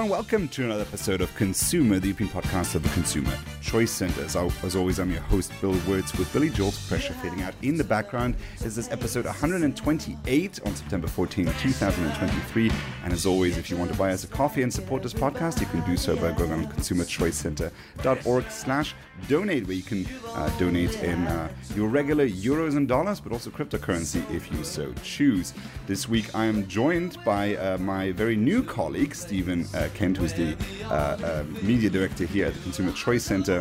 And 0.00 0.08
welcome 0.08 0.48
to 0.48 0.64
another 0.64 0.80
episode 0.80 1.20
of 1.20 1.30
ConsEUmer, 1.36 2.00
the 2.00 2.06
European 2.06 2.30
podcast 2.30 2.74
of 2.74 2.82
the 2.82 2.88
Consumer 2.88 3.36
Choice 3.70 3.92
Center. 3.92 4.24
As, 4.24 4.34
as 4.34 4.74
always, 4.74 4.98
I'm 4.98 5.12
your 5.12 5.20
host, 5.20 5.52
Bill 5.60 5.76
Wirtz, 5.86 6.12
with 6.18 6.32
Billy 6.32 6.50
Joel's 6.50 6.88
Pressure 6.88 7.12
fading 7.14 7.42
out 7.42 7.54
in 7.62 7.76
the 7.76 7.84
background. 7.84 8.34
Is 8.64 8.74
this 8.74 8.90
episode 8.90 9.26
128 9.26 10.60
on 10.66 10.74
September 10.74 11.06
14, 11.06 11.46
2023? 11.46 12.72
And 13.04 13.12
as 13.12 13.26
always, 13.26 13.58
if 13.58 13.70
you 13.70 13.76
want 13.76 13.92
to 13.92 13.96
buy 13.96 14.10
us 14.10 14.24
a 14.24 14.26
coffee 14.26 14.62
and 14.62 14.74
support 14.74 15.04
this 15.04 15.14
podcast, 15.14 15.60
you 15.60 15.66
can 15.66 15.82
do 15.82 15.96
so 15.96 16.16
by 16.16 16.32
going 16.32 16.50
on 16.50 16.66
consumerchoicecenter.org 16.66 18.50
slash 18.50 18.96
donate, 19.28 19.68
where 19.68 19.76
you 19.76 19.84
can 19.84 20.04
uh, 20.30 20.48
donate 20.58 21.00
in 21.04 21.24
uh, 21.28 21.48
your 21.76 21.88
regular 21.88 22.26
euros 22.28 22.76
and 22.76 22.88
dollars, 22.88 23.20
but 23.20 23.30
also 23.30 23.50
cryptocurrency 23.50 24.28
if 24.34 24.50
you 24.50 24.64
so 24.64 24.92
choose. 25.04 25.54
This 25.86 26.08
week, 26.08 26.34
I 26.34 26.46
am 26.46 26.66
joined 26.66 27.22
by 27.24 27.54
uh, 27.54 27.78
my 27.78 28.10
very 28.10 28.34
new 28.34 28.64
colleague, 28.64 29.14
Stephen 29.14 29.64
uh, 29.74 29.88
Kent, 29.94 30.16
who's 30.16 30.32
the 30.32 30.56
uh, 30.86 30.90
uh, 30.90 31.44
media 31.62 31.88
director 31.88 32.24
here 32.24 32.46
at 32.46 32.54
the 32.54 32.60
Consumer 32.60 32.92
Choice 32.92 33.22
Center. 33.22 33.59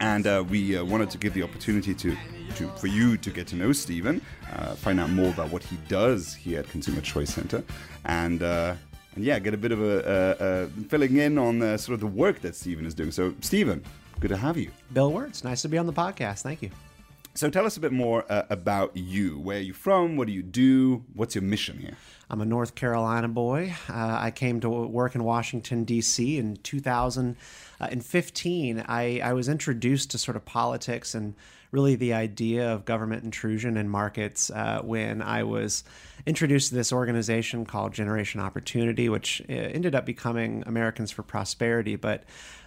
And 0.00 0.50
we 0.50 0.80
wanted 0.82 1.10
to 1.10 1.18
give 1.18 1.34
the 1.34 1.42
opportunity 1.42 1.94
to 1.94 2.16
to, 2.56 2.68
for 2.78 2.88
you 2.88 3.16
to 3.16 3.30
get 3.30 3.46
to 3.48 3.56
know 3.56 3.72
Stephen, 3.72 4.20
uh, 4.52 4.74
find 4.74 4.98
out 4.98 5.10
more 5.10 5.28
about 5.28 5.50
what 5.50 5.62
he 5.62 5.76
does 5.88 6.34
here 6.34 6.58
at 6.58 6.68
Consumer 6.68 7.00
Choice 7.00 7.32
Center, 7.32 7.62
and 8.04 8.42
uh, 8.42 8.74
and 9.14 9.24
yeah, 9.24 9.38
get 9.38 9.54
a 9.54 9.56
bit 9.56 9.72
of 9.72 9.82
a, 9.82 10.68
filling 10.88 11.16
in 11.16 11.38
on 11.38 11.60
sort 11.78 11.94
of 11.94 12.00
the 12.00 12.06
work 12.06 12.40
that 12.40 12.54
Stephen 12.54 12.86
is 12.86 12.94
doing. 12.94 13.10
So, 13.10 13.34
Stephen, 13.40 13.82
good 14.20 14.28
to 14.28 14.36
have 14.36 14.56
you. 14.56 14.70
Bill 14.92 15.12
Wirtz, 15.12 15.44
nice 15.44 15.62
to 15.62 15.68
be 15.68 15.78
on 15.78 15.86
the 15.86 15.92
podcast. 15.92 16.42
Thank 16.42 16.62
you. 16.62 16.70
So, 17.34 17.48
tell 17.48 17.64
us 17.64 17.76
a 17.76 17.80
bit 17.80 17.92
more 17.92 18.24
uh, 18.28 18.42
about 18.50 18.96
you. 18.96 19.38
Where 19.38 19.58
are 19.58 19.60
you 19.60 19.72
from? 19.72 20.16
What 20.16 20.26
do 20.26 20.32
you 20.32 20.42
do? 20.42 21.04
What's 21.14 21.36
your 21.36 21.42
mission 21.42 21.78
here? 21.78 21.96
I'm 22.28 22.40
a 22.40 22.44
North 22.44 22.74
Carolina 22.74 23.28
boy. 23.28 23.74
Uh, 23.88 24.18
I 24.20 24.30
came 24.30 24.60
to 24.60 24.68
work 24.68 25.14
in 25.14 25.24
Washington, 25.24 25.84
D.C. 25.84 26.38
in 26.38 26.56
2015. 26.56 28.84
I, 28.86 29.20
I 29.20 29.32
was 29.32 29.48
introduced 29.48 30.10
to 30.10 30.18
sort 30.18 30.36
of 30.36 30.44
politics 30.44 31.14
and 31.14 31.34
really 31.70 31.96
the 31.96 32.14
idea 32.14 32.72
of 32.72 32.84
government 32.84 33.24
intrusion 33.24 33.76
in 33.76 33.88
markets 33.88 34.50
uh, 34.50 34.80
when 34.82 35.22
I 35.22 35.44
was 35.44 35.84
introduced 36.26 36.70
to 36.70 36.74
this 36.74 36.92
organization 36.92 37.64
called 37.64 37.92
Generation 37.92 38.40
Opportunity, 38.40 39.08
which 39.08 39.42
uh, 39.48 39.52
ended 39.52 39.94
up 39.94 40.04
becoming 40.04 40.64
Americans 40.66 41.10
for 41.10 41.22
Prosperity. 41.22 41.96
But 41.96 42.24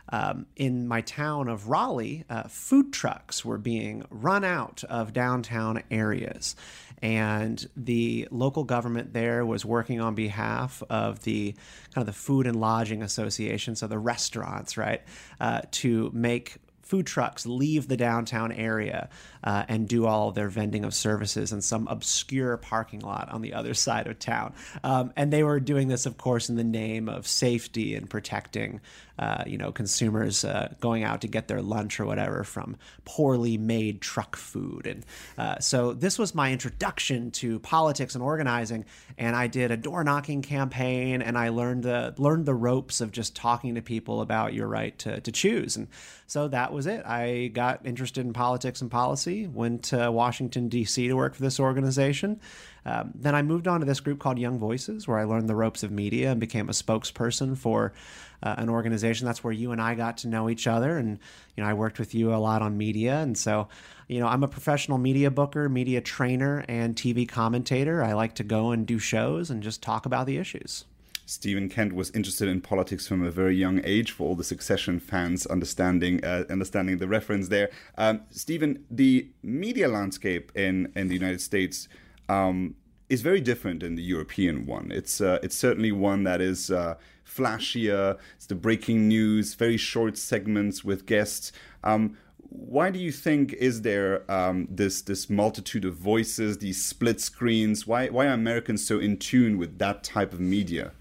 um, 0.09 0.46
in 0.56 0.88
my 0.88 1.02
town 1.02 1.48
of 1.48 1.70
Raleigh, 1.70 2.26
uh, 2.30 2.44
food 2.44 2.92
trucks 2.92 3.46
were 3.46 3.58
being 3.58 4.06
run 4.09 4.44
out 4.44 4.84
of 4.90 5.14
downtown 5.14 5.84
areas 5.92 6.56
and 7.04 7.70
the 7.76 8.30
local 8.31 8.64
government 8.64 9.12
there 9.12 9.46
was 9.46 9.66
working 9.66 10.00
on 10.00 10.16
behalf 10.16 10.81
of 10.90 11.22
the 11.24 11.52
kind 11.94 12.02
of 12.02 12.06
the 12.06 12.14
food 12.14 12.48
and 12.48 12.59
lodging 12.59 13.04
association 13.04 13.76
so 13.76 13.86
the 13.88 14.00
restaurants 14.00 14.78
right 14.78 15.02
uh, 15.42 15.62
to 15.70 16.09
make 16.14 16.56
food 16.84 17.08
trucks 17.08 17.45
leave 17.45 17.88
the 17.88 17.98
downtown 17.98 18.52
area 18.52 19.09
uh, 19.44 19.64
and 19.67 19.88
do 19.88 20.06
all 20.06 20.31
their 20.31 20.50
vending 20.50 20.86
of 20.86 20.94
services 20.94 21.52
in 21.52 21.62
some 21.62 21.88
obscure 21.88 22.58
parking 22.58 23.00
lot 23.00 23.30
on 23.30 23.42
the 23.42 23.53
other 23.53 23.73
side 23.73 24.06
of 24.08 24.20
town. 24.20 24.53
Um, 24.84 25.12
and 25.16 25.31
they 25.34 25.44
were 25.44 25.59
doing 25.59 25.88
this, 25.88 26.06
of 26.06 26.17
course, 26.17 26.50
in 26.50 26.56
the 26.56 26.64
name 26.64 27.09
of 27.09 27.28
safety 27.28 27.95
and 27.95 28.09
protecting, 28.09 28.81
uh, 29.19 29.44
you 29.45 29.58
know, 29.58 29.72
consumers 29.72 30.44
uh, 30.44 30.74
going 30.79 31.03
out 31.03 31.22
to 31.22 31.28
get 31.28 31.47
their 31.47 31.62
lunch 31.62 32.00
or 32.00 32.06
whatever 32.06 32.44
from 32.44 32.75
poorly 33.06 33.57
made 33.57 34.01
truck 34.01 34.35
food. 34.35 34.88
And 34.88 35.06
uh, 35.38 35.59
so 35.59 35.94
this 35.94 36.18
was 36.18 36.34
my 36.34 36.51
introduction 36.51 37.29
to 37.31 37.59
politics 37.59 38.16
and 38.16 38.24
organizing. 38.24 38.85
And 39.18 39.35
I 39.35 39.47
did 39.47 39.72
a 39.72 39.78
door 39.78 40.03
knocking 40.03 40.41
campaign, 40.41 41.22
and 41.22 41.38
I 41.38 41.50
learned 41.50 41.84
the 41.84 42.16
learned 42.18 42.46
the 42.46 42.56
ropes 42.56 43.01
of 43.01 43.12
just 43.12 43.35
talking 43.35 43.75
to 43.75 43.81
people 43.81 44.22
about 44.22 44.53
your 44.53 44.68
right 44.68 44.97
to, 45.00 45.22
to 45.22 45.31
choose. 45.31 45.78
And 45.78 45.88
so 46.25 46.47
that 46.47 46.74
was 46.74 46.88
it. 46.88 47.06
I 47.06 47.51
got 47.53 47.85
interested 47.85 48.25
in 48.25 48.34
politics 48.34 48.81
and 48.81 48.90
policy 48.90 49.47
went 49.47 49.84
to 49.84 50.12
Washington, 50.12 50.69
D.C. 50.69 51.07
to 51.07 51.13
work 51.16 51.35
for 51.35 51.41
this 51.41 51.59
organization. 51.59 52.40
Um, 52.85 53.11
then 53.16 53.33
I 53.35 53.41
moved 53.41 53.67
on 53.67 53.79
to 53.79 53.85
this 53.85 53.99
group 53.99 54.19
called 54.19 54.38
Young 54.38 54.59
Voices, 54.59 55.07
where 55.07 55.17
I 55.17 55.23
learned 55.23 55.47
the 55.47 55.55
ropes 55.55 55.83
of 55.83 55.91
media 55.91 56.31
and 56.31 56.39
became 56.39 56.69
a 56.69 56.73
spokesperson 56.73 57.57
for 57.57 57.94
uh, 58.41 58.55
an 58.57 58.69
organization. 58.69 59.25
That's 59.25 59.44
where 59.44 59.53
you 59.53 59.71
and 59.71 59.81
I 59.81 59.95
got 59.95 60.17
to 60.17 60.27
know 60.27 60.49
each 60.49 60.67
other. 60.67 60.97
And, 60.97 61.19
you 61.55 61.63
know, 61.63 61.69
I 61.69 61.73
worked 61.73 61.99
with 61.99 62.13
you 62.13 62.33
a 62.33 62.38
lot 62.38 62.61
on 62.61 62.77
media. 62.77 63.19
And 63.19 63.38
so, 63.38 63.69
you 64.07 64.19
know, 64.19 64.27
I'm 64.27 64.44
a 64.44 64.47
professional 64.47 64.97
media 64.97 65.31
booker, 65.31 65.69
media 65.69 66.01
trainer, 66.01 66.66
and 66.67 66.95
TV 66.95 67.27
commentator. 67.27 68.03
I 68.03 68.13
like 68.13 68.35
to 68.35 68.44
go 68.44 68.71
and 68.71 68.85
do 68.85 69.00
shows 69.00 69.50
and 69.50 69.63
just 69.63 69.81
talk 69.81 70.05
about 70.05 70.27
the 70.27 70.38
issues. 70.38 70.85
Stephen 71.25 71.69
Kent 71.69 71.94
was 71.94 72.11
interested 72.11 72.50
in 72.50 72.59
politics 72.59 73.07
from 73.07 73.23
a 73.23 73.31
very 73.31 73.55
young 73.55 73.81
age. 73.85 74.11
For 74.11 74.27
all 74.27 74.35
the 74.35 74.44
Succession 74.44 75.00
fans, 75.00 75.45
understanding 75.45 76.23
uh, 76.23 76.44
understanding 76.50 76.97
the 76.97 77.07
reference 77.07 77.47
there, 77.47 77.69
um, 77.97 78.21
Stephen, 78.29 78.83
the 78.91 79.29
media 79.41 79.88
landscape 79.88 80.51
in 80.55 80.91
in 80.95 81.07
the 81.07 81.15
United 81.15 81.41
States. 81.41 81.88
Um, 82.33 82.75
is 83.09 83.21
very 83.21 83.41
different 83.41 83.81
than 83.81 83.95
the 83.95 84.01
European 84.01 84.66
one. 84.66 84.91
It's 84.91 85.21
uh, 85.21 85.39
it's 85.44 85.55
certainly 85.55 85.91
one 85.91 86.23
that 86.23 86.41
is 86.41 86.71
uh, 86.71 86.95
flashier. 87.25 88.17
It's 88.35 88.47
the 88.47 88.55
breaking 88.55 89.07
news, 89.07 89.53
very 89.53 89.77
short 89.77 90.17
segments 90.17 90.83
with 90.83 91.05
guests. 91.05 91.51
Um, 91.83 92.17
why 92.49 92.91
do 92.91 92.99
you 92.99 93.11
think 93.11 93.53
is 93.53 93.81
there 93.81 94.29
um, 94.31 94.67
this 94.69 95.01
this 95.01 95.29
multitude 95.29 95.85
of 95.85 95.95
voices, 95.95 96.57
these 96.57 96.83
split 96.83 97.19
screens? 97.21 97.88
Why 97.88 98.07
why 98.07 98.27
are 98.27 98.33
Americans 98.33 98.85
so 98.85 99.00
in 99.00 99.17
tune 99.17 99.57
with 99.57 99.77
that 99.79 100.03
type 100.03 100.33
of 100.33 100.39
media? 100.39 100.91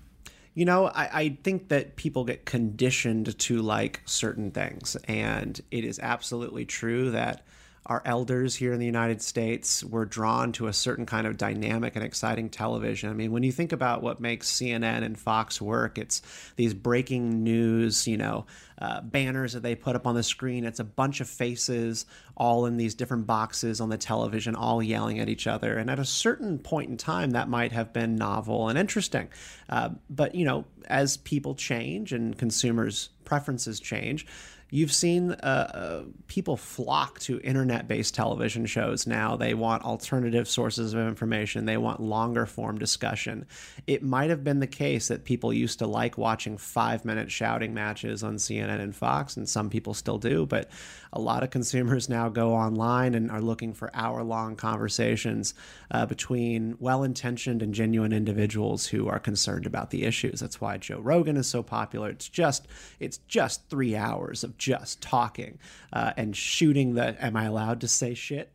You 0.54 0.66
know, 0.66 0.88
I, 0.88 1.20
I 1.20 1.38
think 1.42 1.68
that 1.68 1.96
people 1.96 2.24
get 2.24 2.44
conditioned 2.44 3.38
to 3.38 3.62
like 3.62 4.02
certain 4.04 4.50
things. 4.50 4.96
And 5.08 5.58
it 5.70 5.84
is 5.84 5.98
absolutely 5.98 6.66
true 6.66 7.10
that 7.10 7.42
our 7.86 8.00
elders 8.04 8.54
here 8.54 8.72
in 8.72 8.78
the 8.78 8.86
United 8.86 9.20
States 9.20 9.82
were 9.82 10.04
drawn 10.04 10.52
to 10.52 10.68
a 10.68 10.72
certain 10.72 11.04
kind 11.04 11.26
of 11.26 11.36
dynamic 11.36 11.96
and 11.96 12.04
exciting 12.04 12.48
television. 12.48 13.10
I 13.10 13.12
mean, 13.12 13.32
when 13.32 13.42
you 13.42 13.50
think 13.50 13.72
about 13.72 14.02
what 14.02 14.20
makes 14.20 14.52
CNN 14.52 15.02
and 15.02 15.18
Fox 15.18 15.60
work, 15.60 15.98
it's 15.98 16.22
these 16.54 16.74
breaking 16.74 17.42
news, 17.42 18.06
you 18.06 18.16
know, 18.16 18.46
uh, 18.80 19.00
banners 19.00 19.52
that 19.54 19.64
they 19.64 19.74
put 19.74 19.96
up 19.96 20.06
on 20.06 20.14
the 20.14 20.22
screen. 20.22 20.64
It's 20.64 20.78
a 20.78 20.84
bunch 20.84 21.20
of 21.20 21.28
faces 21.28 22.06
all 22.36 22.66
in 22.66 22.76
these 22.76 22.94
different 22.94 23.26
boxes 23.26 23.80
on 23.80 23.88
the 23.88 23.98
television, 23.98 24.54
all 24.54 24.80
yelling 24.80 25.18
at 25.18 25.28
each 25.28 25.48
other. 25.48 25.76
And 25.76 25.90
at 25.90 25.98
a 25.98 26.04
certain 26.04 26.60
point 26.60 26.88
in 26.88 26.96
time, 26.96 27.30
that 27.30 27.48
might 27.48 27.72
have 27.72 27.92
been 27.92 28.14
novel 28.14 28.68
and 28.68 28.78
interesting. 28.78 29.28
Uh, 29.68 29.90
but, 30.08 30.36
you 30.36 30.44
know, 30.44 30.66
as 30.86 31.16
people 31.16 31.56
change 31.56 32.12
and 32.12 32.38
consumers' 32.38 33.08
preferences 33.24 33.80
change, 33.80 34.26
You've 34.74 34.90
seen 34.90 35.32
uh, 35.32 35.34
uh, 35.74 36.02
people 36.28 36.56
flock 36.56 37.18
to 37.20 37.38
internet 37.40 37.86
based 37.88 38.14
television 38.14 38.64
shows 38.64 39.06
now. 39.06 39.36
They 39.36 39.52
want 39.52 39.84
alternative 39.84 40.48
sources 40.48 40.94
of 40.94 41.00
information, 41.00 41.66
they 41.66 41.76
want 41.76 42.00
longer 42.00 42.46
form 42.46 42.78
discussion. 42.78 43.44
It 43.86 44.02
might 44.02 44.30
have 44.30 44.42
been 44.42 44.60
the 44.60 44.66
case 44.66 45.08
that 45.08 45.26
people 45.26 45.52
used 45.52 45.80
to 45.80 45.86
like 45.86 46.16
watching 46.16 46.56
five 46.56 47.04
minute 47.04 47.30
shouting 47.30 47.74
matches 47.74 48.22
on 48.22 48.36
CNN 48.36 48.80
and 48.80 48.96
Fox, 48.96 49.36
and 49.36 49.46
some 49.46 49.68
people 49.68 49.92
still 49.92 50.16
do, 50.16 50.46
but 50.46 50.70
a 51.12 51.20
lot 51.20 51.42
of 51.42 51.50
consumers 51.50 52.08
now 52.08 52.30
go 52.30 52.54
online 52.54 53.14
and 53.14 53.30
are 53.30 53.42
looking 53.42 53.74
for 53.74 53.90
hour 53.92 54.22
long 54.22 54.56
conversations 54.56 55.52
uh, 55.90 56.06
between 56.06 56.76
well 56.80 57.02
intentioned 57.02 57.60
and 57.60 57.74
genuine 57.74 58.14
individuals 58.14 58.86
who 58.86 59.06
are 59.06 59.18
concerned 59.18 59.66
about 59.66 59.90
the 59.90 60.04
issues. 60.04 60.40
That's 60.40 60.62
why 60.62 60.78
Joe 60.78 61.00
Rogan 61.00 61.36
is 61.36 61.46
so 61.46 61.62
popular. 61.62 62.08
It's 62.08 62.30
just 62.30 62.66
it's 62.98 63.18
just 63.28 63.68
three 63.68 63.94
hours 63.94 64.42
of 64.42 64.56
just 64.62 65.00
talking 65.00 65.58
uh, 65.92 66.12
and 66.16 66.36
shooting 66.36 66.94
the. 66.94 67.16
Am 67.22 67.36
I 67.36 67.44
allowed 67.46 67.80
to 67.80 67.88
say 67.88 68.14
shit? 68.14 68.48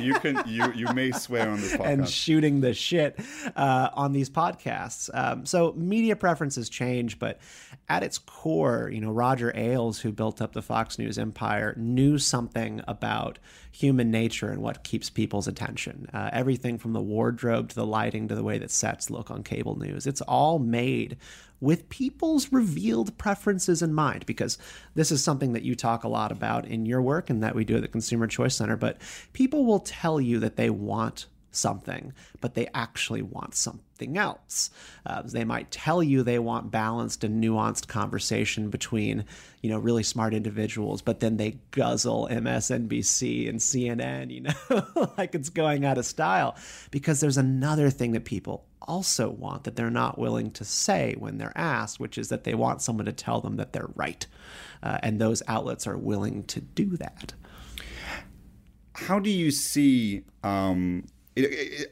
you 0.00 0.14
can. 0.14 0.40
You 0.46 0.72
you 0.72 0.86
may 0.94 1.10
swear 1.10 1.50
on 1.50 1.60
this 1.60 1.72
podcast. 1.76 1.86
And 1.86 2.08
shooting 2.08 2.60
the 2.60 2.72
shit 2.72 3.18
uh, 3.56 3.88
on 3.94 4.12
these 4.12 4.30
podcasts. 4.30 5.10
Um, 5.12 5.44
so 5.44 5.72
media 5.76 6.14
preferences 6.14 6.68
change, 6.68 7.18
but 7.18 7.40
at 7.88 8.04
its 8.04 8.18
core, 8.18 8.88
you 8.92 9.00
know, 9.00 9.10
Roger 9.10 9.52
Ailes, 9.56 10.00
who 10.00 10.12
built 10.12 10.40
up 10.40 10.52
the 10.52 10.62
Fox 10.62 10.96
News 10.96 11.18
empire, 11.18 11.74
knew 11.76 12.18
something 12.18 12.80
about 12.86 13.40
human 13.72 14.10
nature 14.10 14.50
and 14.50 14.62
what 14.62 14.84
keeps 14.84 15.10
people's 15.10 15.48
attention. 15.48 16.08
Uh, 16.14 16.30
everything 16.32 16.78
from 16.78 16.92
the 16.92 17.00
wardrobe 17.00 17.70
to 17.70 17.74
the 17.74 17.86
lighting 17.86 18.28
to 18.28 18.34
the 18.34 18.44
way 18.44 18.58
that 18.58 18.70
sets 18.70 19.10
look 19.10 19.30
on 19.30 19.42
cable 19.42 19.76
news. 19.76 20.06
It's 20.06 20.20
all 20.20 20.58
made 20.60 21.16
with 21.62 21.88
people's 21.88 22.52
revealed 22.52 23.16
preferences 23.16 23.82
in 23.82 23.94
mind, 23.94 24.26
because 24.26 24.58
this 24.96 25.12
is 25.12 25.22
something 25.22 25.52
that 25.52 25.62
you 25.62 25.76
talk 25.76 26.02
a 26.02 26.08
lot 26.08 26.32
about 26.32 26.66
in 26.66 26.84
your 26.84 27.00
work 27.00 27.30
and 27.30 27.42
that 27.42 27.54
we 27.54 27.64
do 27.64 27.76
at 27.76 27.82
the 27.82 27.88
Consumer 27.88 28.26
Choice 28.26 28.56
Center. 28.56 28.76
But 28.76 28.98
people 29.32 29.64
will 29.64 29.78
tell 29.78 30.20
you 30.20 30.40
that 30.40 30.56
they 30.56 30.70
want 30.70 31.26
something, 31.52 32.12
but 32.40 32.54
they 32.54 32.66
actually 32.74 33.22
want 33.22 33.54
something 33.54 34.18
else. 34.18 34.70
Uh, 35.06 35.22
they 35.22 35.44
might 35.44 35.70
tell 35.70 36.02
you 36.02 36.22
they 36.22 36.40
want 36.40 36.72
balanced 36.72 37.22
and 37.22 37.42
nuanced 37.42 37.86
conversation 37.86 38.68
between, 38.68 39.24
you 39.60 39.70
know, 39.70 39.78
really 39.78 40.02
smart 40.02 40.34
individuals, 40.34 41.00
but 41.00 41.20
then 41.20 41.36
they 41.36 41.58
guzzle 41.70 42.28
MSNBC 42.28 43.48
and 43.48 43.60
CNN, 43.60 44.32
you 44.32 44.40
know, 44.40 45.12
like 45.16 45.36
it's 45.36 45.50
going 45.50 45.84
out 45.84 45.98
of 45.98 46.06
style. 46.06 46.56
Because 46.90 47.20
there's 47.20 47.38
another 47.38 47.88
thing 47.88 48.12
that 48.12 48.24
people 48.24 48.64
also 48.86 49.30
want 49.30 49.64
that 49.64 49.76
they're 49.76 49.90
not 49.90 50.18
willing 50.18 50.50
to 50.52 50.64
say 50.64 51.14
when 51.18 51.38
they're 51.38 51.56
asked, 51.56 52.00
which 52.00 52.18
is 52.18 52.28
that 52.28 52.44
they 52.44 52.54
want 52.54 52.82
someone 52.82 53.06
to 53.06 53.12
tell 53.12 53.40
them 53.40 53.56
that 53.56 53.72
they're 53.72 53.90
right. 53.94 54.26
Uh, 54.82 54.98
and 55.02 55.20
those 55.20 55.42
outlets 55.48 55.86
are 55.86 55.96
willing 55.96 56.44
to 56.44 56.60
do 56.60 56.96
that. 56.96 57.34
How 58.94 59.18
do 59.18 59.30
you 59.30 59.50
see 59.50 60.24
um, 60.42 61.06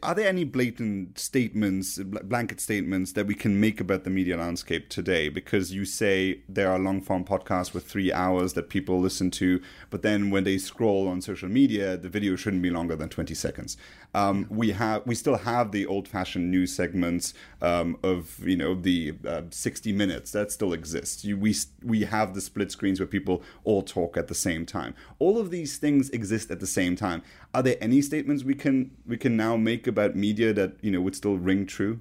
are 0.03 0.15
there 0.15 0.29
any 0.29 0.45
blatant 0.45 1.19
statements, 1.19 1.99
blanket 1.99 2.61
statements 2.61 3.13
that 3.13 3.27
we 3.27 3.35
can 3.35 3.59
make 3.59 3.81
about 3.81 4.05
the 4.05 4.11
media 4.11 4.37
landscape 4.37 4.91
today? 4.91 5.31
Because 5.31 5.73
you 5.73 5.87
say 5.87 6.41
there 6.47 6.71
are 6.71 6.79
long 6.79 7.01
form 7.01 7.25
podcasts 7.25 7.73
with 7.73 7.87
three 7.87 8.13
hours 8.13 8.53
that 8.53 8.69
people 8.69 9.01
listen 9.01 9.31
to, 9.33 9.63
but 9.89 10.03
then 10.03 10.31
when 10.31 10.45
they 10.45 10.59
scroll 10.59 11.09
on 11.09 11.23
social 11.23 11.49
media, 11.49 11.97
the 11.97 12.11
video 12.11 12.37
shouldn't 12.37 12.63
be 12.63 12.69
longer 12.69 12.95
than 12.95 13.09
20 13.09 13.35
seconds. 13.35 13.79
Um, 14.13 14.47
we 14.51 14.73
have, 14.73 15.07
we 15.07 15.15
still 15.15 15.37
have 15.37 15.73
the 15.73 15.87
old 15.87 16.07
fashioned 16.07 16.51
news 16.51 16.75
segments 16.75 17.33
um, 17.63 17.97
of, 18.03 18.47
you 18.47 18.57
know, 18.57 18.75
the 18.75 19.15
uh, 19.27 19.43
60 19.49 19.93
minutes 19.93 20.33
that 20.33 20.53
still 20.53 20.75
exists. 20.75 21.25
You, 21.25 21.39
we, 21.39 21.55
we 21.83 22.03
have 22.03 22.35
the 22.35 22.43
split 22.43 22.73
screens 22.73 23.01
where 23.01 23.07
people 23.07 23.43
all 23.65 23.83
talk 23.83 24.19
at 24.19 24.29
the 24.29 24.35
same 24.35 24.67
time. 24.67 24.95
All 25.19 25.39
of 25.39 25.51
these 25.51 25.79
things 25.79 26.11
exist 26.11 26.51
at 26.51 26.61
the 26.61 26.67
same 26.67 26.95
time. 26.95 27.23
Are 27.53 27.63
there 27.63 27.77
any 27.81 28.01
statements 28.01 28.45
we 28.45 28.55
can, 28.55 28.93
we 29.07 29.17
can 29.17 29.37
now 29.37 29.57
make 29.57 29.87
about 29.87 30.15
media 30.15 30.53
that 30.53 30.75
you 30.81 30.91
know 30.91 31.01
would 31.01 31.17
still 31.17 31.37
ring 31.37 31.67
true? 31.67 31.99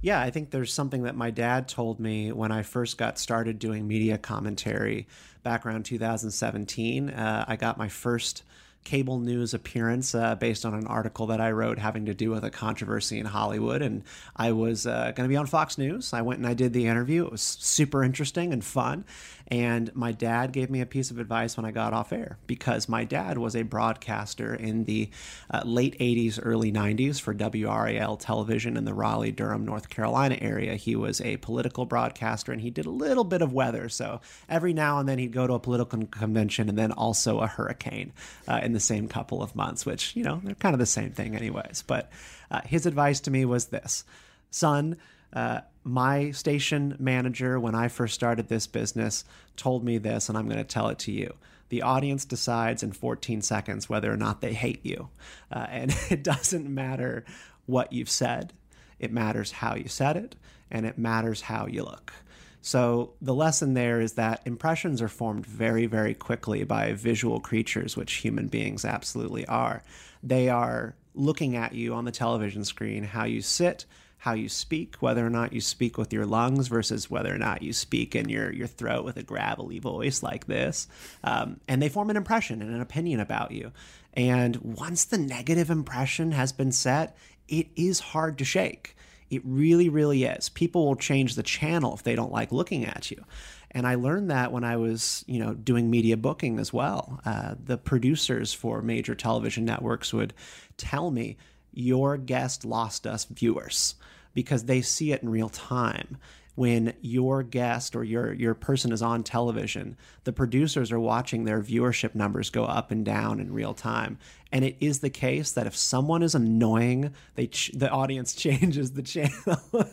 Yeah, 0.00 0.20
I 0.20 0.30
think 0.30 0.50
there's 0.50 0.72
something 0.72 1.04
that 1.04 1.14
my 1.14 1.30
dad 1.30 1.68
told 1.68 2.00
me 2.00 2.32
when 2.32 2.50
I 2.50 2.62
first 2.62 2.98
got 2.98 3.18
started 3.18 3.60
doing 3.60 3.86
media 3.86 4.18
commentary 4.18 5.06
back 5.44 5.64
around 5.64 5.84
2017. 5.84 7.10
Uh, 7.10 7.44
I 7.46 7.54
got 7.54 7.78
my 7.78 7.88
first 7.88 8.42
cable 8.84 9.18
news 9.18 9.54
appearance 9.54 10.14
uh, 10.14 10.34
based 10.34 10.64
on 10.64 10.74
an 10.74 10.86
article 10.86 11.26
that 11.26 11.40
I 11.40 11.50
wrote 11.52 11.78
having 11.78 12.06
to 12.06 12.14
do 12.14 12.30
with 12.30 12.44
a 12.44 12.50
controversy 12.50 13.18
in 13.18 13.26
Hollywood. 13.26 13.82
And 13.82 14.02
I 14.36 14.52
was 14.52 14.86
uh, 14.86 15.12
going 15.14 15.28
to 15.28 15.32
be 15.32 15.36
on 15.36 15.46
Fox 15.46 15.78
News. 15.78 16.12
I 16.12 16.22
went 16.22 16.38
and 16.38 16.46
I 16.46 16.54
did 16.54 16.72
the 16.72 16.86
interview. 16.86 17.24
It 17.24 17.32
was 17.32 17.42
super 17.42 18.02
interesting 18.02 18.52
and 18.52 18.64
fun. 18.64 19.04
And 19.48 19.94
my 19.94 20.12
dad 20.12 20.52
gave 20.52 20.70
me 20.70 20.80
a 20.80 20.86
piece 20.86 21.10
of 21.10 21.18
advice 21.18 21.56
when 21.56 21.66
I 21.66 21.72
got 21.72 21.92
off 21.92 22.12
air 22.12 22.38
because 22.46 22.88
my 22.88 23.04
dad 23.04 23.36
was 23.36 23.54
a 23.54 23.62
broadcaster 23.62 24.54
in 24.54 24.84
the 24.84 25.10
uh, 25.50 25.60
late 25.64 25.98
80s, 25.98 26.40
early 26.42 26.72
90s 26.72 27.20
for 27.20 27.34
WRAL 27.34 28.18
television 28.18 28.76
in 28.76 28.84
the 28.84 28.94
Raleigh, 28.94 29.30
Durham, 29.30 29.66
North 29.66 29.90
Carolina 29.90 30.38
area. 30.40 30.76
He 30.76 30.96
was 30.96 31.20
a 31.20 31.36
political 31.38 31.84
broadcaster 31.84 32.50
and 32.50 32.62
he 32.62 32.70
did 32.70 32.86
a 32.86 32.90
little 32.90 33.24
bit 33.24 33.42
of 33.42 33.52
weather. 33.52 33.90
So 33.90 34.22
every 34.48 34.72
now 34.72 34.98
and 34.98 35.08
then 35.08 35.18
he'd 35.18 35.32
go 35.32 35.46
to 35.46 35.52
a 35.52 35.60
political 35.60 36.06
convention 36.06 36.70
and 36.70 36.78
then 36.78 36.92
also 36.92 37.40
a 37.40 37.46
hurricane 37.46 38.12
uh, 38.48 38.60
in 38.72 38.74
the 38.74 38.80
same 38.80 39.06
couple 39.06 39.42
of 39.42 39.54
months, 39.54 39.84
which, 39.84 40.16
you 40.16 40.24
know, 40.24 40.40
they're 40.42 40.54
kind 40.54 40.74
of 40.74 40.78
the 40.78 40.86
same 40.86 41.10
thing, 41.10 41.36
anyways. 41.36 41.84
But 41.86 42.10
uh, 42.50 42.62
his 42.64 42.86
advice 42.86 43.20
to 43.20 43.30
me 43.30 43.44
was 43.44 43.66
this 43.66 44.04
son, 44.50 44.96
uh, 45.34 45.60
my 45.84 46.30
station 46.30 46.96
manager, 46.98 47.60
when 47.60 47.74
I 47.74 47.88
first 47.88 48.14
started 48.14 48.48
this 48.48 48.66
business, 48.66 49.24
told 49.56 49.84
me 49.84 49.98
this, 49.98 50.30
and 50.30 50.38
I'm 50.38 50.46
going 50.46 50.56
to 50.56 50.64
tell 50.64 50.88
it 50.88 50.98
to 51.00 51.12
you. 51.12 51.34
The 51.68 51.82
audience 51.82 52.24
decides 52.24 52.82
in 52.82 52.92
14 52.92 53.42
seconds 53.42 53.90
whether 53.90 54.10
or 54.10 54.16
not 54.16 54.40
they 54.40 54.54
hate 54.54 54.84
you. 54.86 55.10
Uh, 55.50 55.66
and 55.68 55.94
it 56.10 56.22
doesn't 56.22 56.72
matter 56.72 57.26
what 57.66 57.92
you've 57.92 58.10
said, 58.10 58.54
it 58.98 59.12
matters 59.12 59.52
how 59.52 59.74
you 59.74 59.88
said 59.88 60.16
it, 60.16 60.34
and 60.70 60.86
it 60.86 60.96
matters 60.96 61.42
how 61.42 61.66
you 61.66 61.82
look. 61.82 62.14
So 62.62 63.12
the 63.20 63.34
lesson 63.34 63.74
there 63.74 64.00
is 64.00 64.12
that 64.14 64.40
impressions 64.46 65.02
are 65.02 65.08
formed 65.08 65.44
very, 65.44 65.86
very 65.86 66.14
quickly 66.14 66.62
by 66.62 66.92
visual 66.92 67.40
creatures, 67.40 67.96
which 67.96 68.14
human 68.14 68.46
beings 68.46 68.84
absolutely 68.84 69.44
are. 69.46 69.82
They 70.22 70.48
are 70.48 70.94
looking 71.14 71.56
at 71.56 71.74
you 71.74 71.92
on 71.92 72.04
the 72.04 72.12
television 72.12 72.64
screen, 72.64 73.02
how 73.02 73.24
you 73.24 73.42
sit, 73.42 73.84
how 74.18 74.34
you 74.34 74.48
speak, 74.48 74.94
whether 75.00 75.26
or 75.26 75.30
not 75.30 75.52
you 75.52 75.60
speak 75.60 75.98
with 75.98 76.12
your 76.12 76.24
lungs 76.24 76.68
versus 76.68 77.10
whether 77.10 77.34
or 77.34 77.38
not 77.38 77.62
you 77.62 77.72
speak 77.72 78.14
in 78.14 78.28
your, 78.28 78.52
your 78.52 78.68
throat 78.68 79.04
with 79.04 79.16
a 79.16 79.22
gravelly 79.24 79.80
voice 79.80 80.22
like 80.22 80.46
this. 80.46 80.86
Um, 81.24 81.58
and 81.66 81.82
they 81.82 81.88
form 81.88 82.10
an 82.10 82.16
impression 82.16 82.62
and 82.62 82.72
an 82.72 82.80
opinion 82.80 83.18
about 83.18 83.50
you. 83.50 83.72
And 84.14 84.56
once 84.56 85.04
the 85.04 85.18
negative 85.18 85.68
impression 85.68 86.30
has 86.30 86.52
been 86.52 86.70
set, 86.70 87.16
it 87.48 87.66
is 87.74 87.98
hard 87.98 88.38
to 88.38 88.44
shake. 88.44 88.96
It 89.32 89.40
really, 89.46 89.88
really 89.88 90.24
is. 90.24 90.50
People 90.50 90.86
will 90.86 90.94
change 90.94 91.36
the 91.36 91.42
channel 91.42 91.94
if 91.94 92.02
they 92.02 92.14
don't 92.14 92.30
like 92.30 92.52
looking 92.52 92.84
at 92.84 93.10
you. 93.10 93.24
And 93.70 93.86
I 93.86 93.94
learned 93.94 94.30
that 94.30 94.52
when 94.52 94.62
I 94.62 94.76
was, 94.76 95.24
you 95.26 95.38
know, 95.38 95.54
doing 95.54 95.88
media 95.88 96.18
booking 96.18 96.58
as 96.58 96.70
well. 96.70 97.18
Uh, 97.24 97.54
the 97.58 97.78
producers 97.78 98.52
for 98.52 98.82
major 98.82 99.14
television 99.14 99.64
networks 99.64 100.12
would 100.12 100.34
tell 100.76 101.10
me, 101.10 101.38
your 101.72 102.18
guest 102.18 102.66
lost 102.66 103.06
us 103.06 103.24
viewers 103.24 103.94
because 104.34 104.64
they 104.64 104.82
see 104.82 105.12
it 105.12 105.22
in 105.22 105.30
real 105.30 105.48
time 105.48 106.18
when 106.54 106.92
your 107.00 107.42
guest 107.42 107.96
or 107.96 108.04
your 108.04 108.32
your 108.32 108.54
person 108.54 108.92
is 108.92 109.00
on 109.00 109.22
television 109.22 109.96
the 110.24 110.32
producers 110.32 110.92
are 110.92 111.00
watching 111.00 111.44
their 111.44 111.62
viewership 111.62 112.14
numbers 112.14 112.50
go 112.50 112.64
up 112.64 112.90
and 112.90 113.04
down 113.04 113.40
in 113.40 113.52
real 113.52 113.74
time. 113.74 114.18
And 114.50 114.64
it 114.64 114.76
is 114.80 115.00
the 115.00 115.08
case 115.08 115.52
that 115.52 115.66
if 115.66 115.74
someone 115.74 116.22
is 116.22 116.34
annoying 116.34 117.14
they 117.34 117.46
ch- 117.46 117.72
the 117.74 117.90
audience 117.90 118.34
changes 118.44 118.92
the 118.92 119.02
channel. 119.02 119.32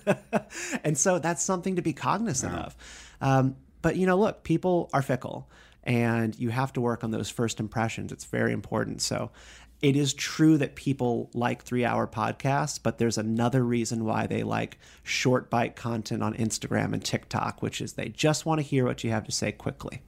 And 0.84 0.98
so 0.98 1.20
that's 1.20 1.44
something 1.44 1.76
to 1.76 1.82
be 1.82 1.94
cognizant 1.94 2.54
wow. 2.54 2.60
of. 2.60 2.76
Um, 3.22 3.56
but 3.82 3.96
you 3.96 4.06
know 4.06 4.18
look 4.18 4.44
people 4.44 4.90
are 4.94 5.02
fickle 5.02 5.50
and 5.84 6.38
you 6.38 6.50
have 6.50 6.74
to 6.74 6.82
work 6.82 7.04
on 7.04 7.12
those 7.12 7.30
first 7.30 7.60
impressions. 7.60 8.12
It's 8.12 8.26
very 8.26 8.52
important. 8.52 9.02
So 9.02 9.32
it 9.82 9.96
is 9.96 10.14
true 10.14 10.58
that 10.58 10.76
people 10.76 11.30
like 11.34 11.64
three 11.64 11.86
hour 11.86 12.06
podcasts, 12.06 12.80
but 12.82 12.98
there's 12.98 13.18
another 13.18 13.64
reason 13.64 14.04
why 14.04 14.28
they 14.28 14.44
like 14.44 14.78
short 15.04 15.50
bite 15.50 15.76
content 15.76 16.22
on 16.22 16.34
Instagram 16.34 16.94
and 16.94 17.04
TikTok, 17.04 17.62
which 17.62 17.80
is 17.80 17.94
they 17.94 18.10
just 18.10 18.46
want 18.46 18.60
to 18.60 18.64
hear 18.64 18.86
what 18.86 19.04
you 19.04 19.12
have 19.12 19.26
to 19.26 19.32
say 19.32 19.52
quickly. 19.52 20.02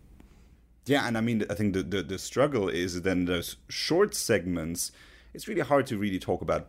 Yeah, 0.85 1.07
and 1.07 1.18
I 1.18 1.21
mean, 1.21 1.45
I 1.50 1.53
think 1.53 1.73
the, 1.73 1.83
the, 1.83 2.01
the 2.01 2.18
struggle 2.18 2.68
is 2.68 3.03
then 3.03 3.25
those 3.25 3.57
short 3.69 4.13
segments, 4.13 4.91
it's 5.33 5.47
really 5.47 5.62
hard 5.62 5.85
to 5.88 5.97
really 5.97 6.19
talk 6.19 6.41
about 6.41 6.67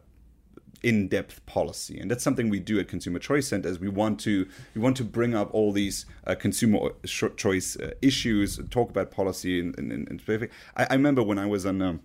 in-depth 0.82 1.46
policy 1.46 2.00
and 2.00 2.10
that's 2.10 2.24
something 2.24 2.48
we 2.48 2.58
do 2.58 2.80
at 2.80 2.88
consumer 2.88 3.20
choice 3.20 3.46
centers 3.46 3.78
we 3.78 3.88
want 3.88 4.18
to 4.18 4.48
we 4.74 4.80
want 4.80 4.96
to 4.96 5.04
bring 5.04 5.32
up 5.32 5.48
all 5.54 5.70
these 5.70 6.06
uh, 6.26 6.34
consumer 6.34 6.90
choice 7.36 7.76
uh, 7.76 7.92
issues 8.02 8.58
talk 8.68 8.90
about 8.90 9.08
policy 9.08 9.60
in 9.60 10.18
specific 10.18 10.50
I, 10.76 10.88
I 10.90 10.94
remember 10.94 11.22
when 11.22 11.38
i 11.38 11.46
was 11.46 11.64
on 11.64 11.80
um, 11.82 12.00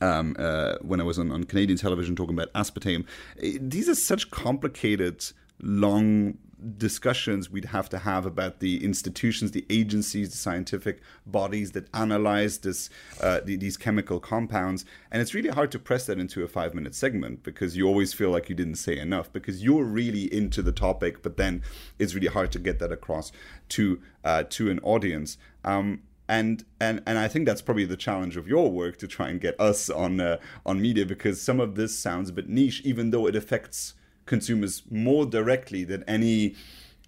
um, 0.00 0.36
uh, 0.38 0.76
when 0.82 1.00
I 1.00 1.04
was 1.04 1.18
on, 1.18 1.30
on, 1.32 1.44
Canadian 1.44 1.78
television 1.78 2.16
talking 2.16 2.34
about 2.34 2.52
aspartame. 2.52 3.04
These 3.40 3.88
are 3.88 3.94
such 3.94 4.30
complicated, 4.30 5.24
long 5.60 6.38
discussions 6.78 7.50
we'd 7.50 7.66
have 7.66 7.88
to 7.90 7.98
have 7.98 8.24
about 8.24 8.60
the 8.60 8.82
institutions, 8.84 9.50
the 9.50 9.66
agencies, 9.68 10.30
the 10.30 10.36
scientific 10.36 11.00
bodies 11.26 11.72
that 11.72 11.86
analyze 11.94 12.58
this, 12.58 12.88
uh, 13.20 13.40
the, 13.44 13.56
these 13.56 13.76
chemical 13.76 14.18
compounds. 14.18 14.84
And 15.10 15.20
it's 15.20 15.34
really 15.34 15.50
hard 15.50 15.70
to 15.72 15.78
press 15.78 16.06
that 16.06 16.18
into 16.18 16.42
a 16.42 16.48
five 16.48 16.74
minute 16.74 16.94
segment 16.94 17.42
because 17.42 17.76
you 17.76 17.86
always 17.86 18.14
feel 18.14 18.30
like 18.30 18.48
you 18.48 18.54
didn't 18.54 18.76
say 18.76 18.98
enough 18.98 19.32
because 19.32 19.62
you're 19.62 19.84
really 19.84 20.32
into 20.32 20.62
the 20.62 20.72
topic, 20.72 21.22
but 21.22 21.36
then 21.36 21.62
it's 21.98 22.14
really 22.14 22.28
hard 22.28 22.52
to 22.52 22.58
get 22.58 22.78
that 22.78 22.92
across 22.92 23.32
to 23.70 24.00
uh, 24.24 24.44
to 24.50 24.70
an 24.70 24.80
audience. 24.80 25.38
Um, 25.64 26.02
and 26.28 26.64
and 26.80 27.02
and 27.06 27.18
I 27.18 27.28
think 27.28 27.46
that's 27.46 27.62
probably 27.62 27.84
the 27.84 27.96
challenge 27.96 28.36
of 28.36 28.48
your 28.48 28.70
work 28.70 28.96
to 28.98 29.06
try 29.06 29.28
and 29.28 29.40
get 29.40 29.58
us 29.60 29.88
on 29.88 30.20
uh, 30.20 30.38
on 30.64 30.80
media 30.80 31.06
because 31.06 31.40
some 31.40 31.60
of 31.60 31.74
this 31.74 31.98
sounds 31.98 32.30
a 32.30 32.32
bit 32.32 32.48
niche, 32.48 32.82
even 32.84 33.10
though 33.10 33.26
it 33.26 33.36
affects 33.36 33.94
consumers 34.26 34.82
more 34.90 35.24
directly 35.24 35.84
than 35.84 36.02
any 36.04 36.56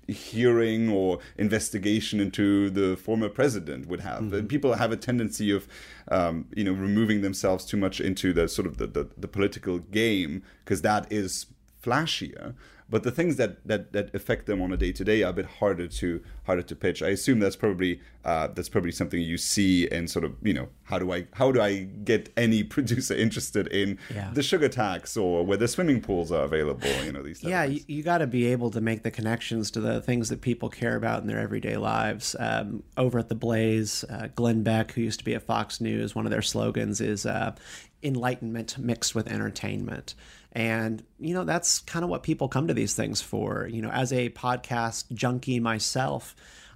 hearing 0.06 0.88
or 0.88 1.18
investigation 1.36 2.18
into 2.18 2.70
the 2.70 2.96
former 2.96 3.28
president 3.28 3.86
would 3.86 4.00
have. 4.00 4.22
Mm-hmm. 4.22 4.46
People 4.46 4.74
have 4.74 4.90
a 4.90 4.96
tendency 4.96 5.50
of, 5.50 5.68
um, 6.10 6.46
you 6.54 6.64
know, 6.64 6.72
removing 6.72 7.20
themselves 7.20 7.66
too 7.66 7.76
much 7.76 8.00
into 8.00 8.32
the 8.32 8.48
sort 8.48 8.66
of 8.66 8.78
the, 8.78 8.86
the, 8.86 9.08
the 9.18 9.28
political 9.28 9.78
game 9.78 10.42
because 10.64 10.80
that 10.80 11.10
is 11.12 11.46
flashier 11.82 12.54
but 12.90 13.02
the 13.02 13.10
things 13.10 13.36
that 13.36 13.66
that, 13.66 13.92
that 13.92 14.14
affect 14.14 14.46
them 14.46 14.62
on 14.62 14.72
a 14.72 14.76
day 14.76 14.92
to 14.92 15.04
day 15.04 15.22
are 15.22 15.30
a 15.30 15.32
bit 15.32 15.46
harder 15.46 15.86
to 15.86 16.22
harder 16.44 16.62
to 16.62 16.76
pitch. 16.76 17.02
I 17.02 17.08
assume 17.08 17.38
that's 17.38 17.56
probably 17.56 18.00
uh, 18.24 18.48
that's 18.48 18.68
probably 18.68 18.92
something 18.92 19.20
you 19.20 19.36
see 19.36 19.88
and 19.88 20.10
sort 20.10 20.24
of 20.24 20.34
you 20.42 20.54
know 20.54 20.68
how 20.84 20.98
do 20.98 21.12
I 21.12 21.26
how 21.34 21.52
do 21.52 21.60
I 21.60 21.80
get 22.04 22.32
any 22.36 22.62
producer 22.74 23.14
interested 23.14 23.66
in 23.68 23.98
yeah. 24.12 24.30
the 24.32 24.42
sugar 24.42 24.68
tax 24.68 25.16
or 25.16 25.44
whether 25.44 25.66
swimming 25.66 26.00
pools 26.00 26.32
are 26.32 26.44
available? 26.44 26.88
You 27.04 27.12
know 27.12 27.22
these. 27.22 27.40
Things. 27.40 27.50
Yeah, 27.50 27.64
you, 27.64 27.80
you 27.86 28.02
got 28.02 28.18
to 28.18 28.26
be 28.26 28.46
able 28.46 28.70
to 28.70 28.80
make 28.80 29.02
the 29.02 29.10
connections 29.10 29.70
to 29.72 29.80
the 29.80 30.00
things 30.00 30.28
that 30.30 30.40
people 30.40 30.68
care 30.68 30.96
about 30.96 31.20
in 31.20 31.26
their 31.28 31.40
everyday 31.40 31.76
lives. 31.76 32.34
Um, 32.38 32.82
over 32.96 33.18
at 33.18 33.28
the 33.28 33.34
Blaze, 33.34 34.04
uh, 34.08 34.28
Glenn 34.34 34.62
Beck, 34.62 34.92
who 34.92 35.02
used 35.02 35.18
to 35.18 35.24
be 35.24 35.34
at 35.34 35.42
Fox 35.42 35.80
News, 35.80 36.14
one 36.14 36.24
of 36.24 36.30
their 36.30 36.42
slogans 36.42 37.00
is 37.00 37.26
uh, 37.26 37.54
enlightenment 38.02 38.78
mixed 38.78 39.14
with 39.14 39.28
entertainment. 39.28 40.14
And, 40.52 41.04
you 41.18 41.34
know, 41.34 41.44
that's 41.44 41.80
kind 41.80 42.04
of 42.04 42.10
what 42.10 42.22
people 42.22 42.48
come 42.48 42.68
to 42.68 42.74
these 42.74 42.94
things 42.94 43.20
for. 43.20 43.68
You 43.70 43.82
know, 43.82 43.90
as 43.90 44.12
a 44.12 44.30
podcast 44.30 45.12
junkie 45.12 45.60
myself, 45.60 46.34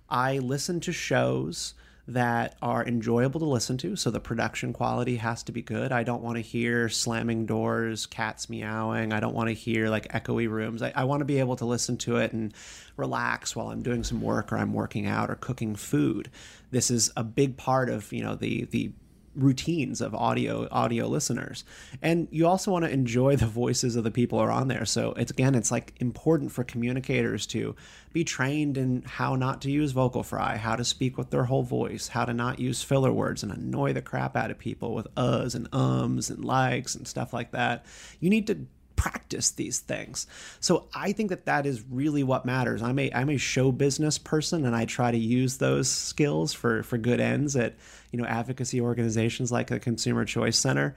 I 0.08 0.38
listen 0.38 0.80
to 0.80 0.92
shows 0.92 1.74
that 2.08 2.56
are 2.60 2.84
enjoyable 2.84 3.38
to 3.40 3.46
listen 3.46 3.78
to. 3.78 3.94
So 3.94 4.10
the 4.10 4.20
production 4.20 4.72
quality 4.72 5.16
has 5.16 5.42
to 5.44 5.52
be 5.52 5.62
good. 5.62 5.92
I 5.92 6.02
don't 6.02 6.22
want 6.22 6.36
to 6.36 6.42
hear 6.42 6.88
slamming 6.88 7.46
doors, 7.46 8.06
cats 8.06 8.50
meowing. 8.50 9.12
I 9.12 9.20
don't 9.20 9.34
want 9.34 9.48
to 9.48 9.54
hear 9.54 9.88
like 9.88 10.12
echoey 10.12 10.48
rooms. 10.50 10.82
I, 10.82 10.92
I 10.94 11.04
want 11.04 11.20
to 11.20 11.24
be 11.24 11.38
able 11.38 11.56
to 11.56 11.64
listen 11.64 11.96
to 11.98 12.16
it 12.16 12.32
and 12.32 12.52
relax 12.96 13.54
while 13.54 13.68
I'm 13.68 13.82
doing 13.82 14.02
some 14.02 14.20
work 14.20 14.52
or 14.52 14.58
I'm 14.58 14.72
working 14.72 15.06
out 15.06 15.30
or 15.30 15.36
cooking 15.36 15.76
food. 15.76 16.28
This 16.72 16.90
is 16.90 17.12
a 17.16 17.22
big 17.22 17.56
part 17.56 17.88
of, 17.88 18.12
you 18.12 18.22
know, 18.22 18.34
the 18.34 18.64
the 18.64 18.92
routines 19.34 20.00
of 20.00 20.14
audio 20.14 20.68
audio 20.70 21.06
listeners. 21.06 21.64
And 22.02 22.28
you 22.30 22.46
also 22.46 22.70
want 22.70 22.84
to 22.84 22.90
enjoy 22.90 23.36
the 23.36 23.46
voices 23.46 23.96
of 23.96 24.04
the 24.04 24.10
people 24.10 24.38
who 24.38 24.44
are 24.44 24.50
on 24.50 24.68
there. 24.68 24.84
So 24.84 25.12
it's 25.12 25.30
again 25.30 25.54
it's 25.54 25.70
like 25.70 25.94
important 26.00 26.52
for 26.52 26.64
communicators 26.64 27.46
to 27.48 27.74
be 28.12 28.24
trained 28.24 28.76
in 28.76 29.02
how 29.02 29.36
not 29.36 29.62
to 29.62 29.70
use 29.70 29.92
vocal 29.92 30.22
fry 30.22 30.56
how 30.56 30.76
to 30.76 30.84
speak 30.84 31.16
with 31.16 31.30
their 31.30 31.44
whole 31.44 31.62
voice 31.62 32.08
how 32.08 32.26
to 32.26 32.34
not 32.34 32.58
use 32.58 32.82
filler 32.82 33.10
words 33.10 33.42
and 33.42 33.50
annoy 33.50 33.92
the 33.92 34.02
crap 34.02 34.36
out 34.36 34.50
of 34.50 34.58
people 34.58 34.94
with 34.94 35.06
uhs 35.14 35.54
and 35.54 35.66
ums 35.72 36.28
and 36.28 36.44
likes 36.44 36.94
and 36.94 37.08
stuff 37.08 37.32
like 37.32 37.52
that. 37.52 37.86
You 38.20 38.28
need 38.28 38.46
to 38.48 38.66
practice 39.02 39.50
these 39.50 39.80
things. 39.80 40.28
So 40.60 40.86
I 40.94 41.10
think 41.10 41.30
that 41.30 41.46
that 41.46 41.66
is 41.66 41.82
really 41.90 42.22
what 42.22 42.46
matters. 42.46 42.82
I'm 42.82 43.00
a 43.00 43.10
I'm 43.12 43.30
a 43.30 43.36
show 43.36 43.72
business 43.72 44.16
person 44.16 44.64
and 44.64 44.76
I 44.76 44.84
try 44.84 45.10
to 45.10 45.18
use 45.18 45.56
those 45.56 45.90
skills 45.90 46.52
for 46.52 46.84
for 46.84 46.98
good 46.98 47.18
ends 47.18 47.56
at, 47.56 47.74
you 48.12 48.20
know, 48.20 48.26
advocacy 48.26 48.80
organizations 48.80 49.50
like 49.50 49.68
the 49.68 49.80
Consumer 49.80 50.24
Choice 50.24 50.56
Center. 50.56 50.94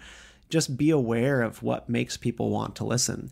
Just 0.49 0.77
be 0.77 0.91
aware 0.91 1.41
of 1.41 1.63
what 1.63 1.89
makes 1.89 2.15
people 2.15 2.51
want 2.51 2.75
to 2.75 2.85
listen. 2.85 3.31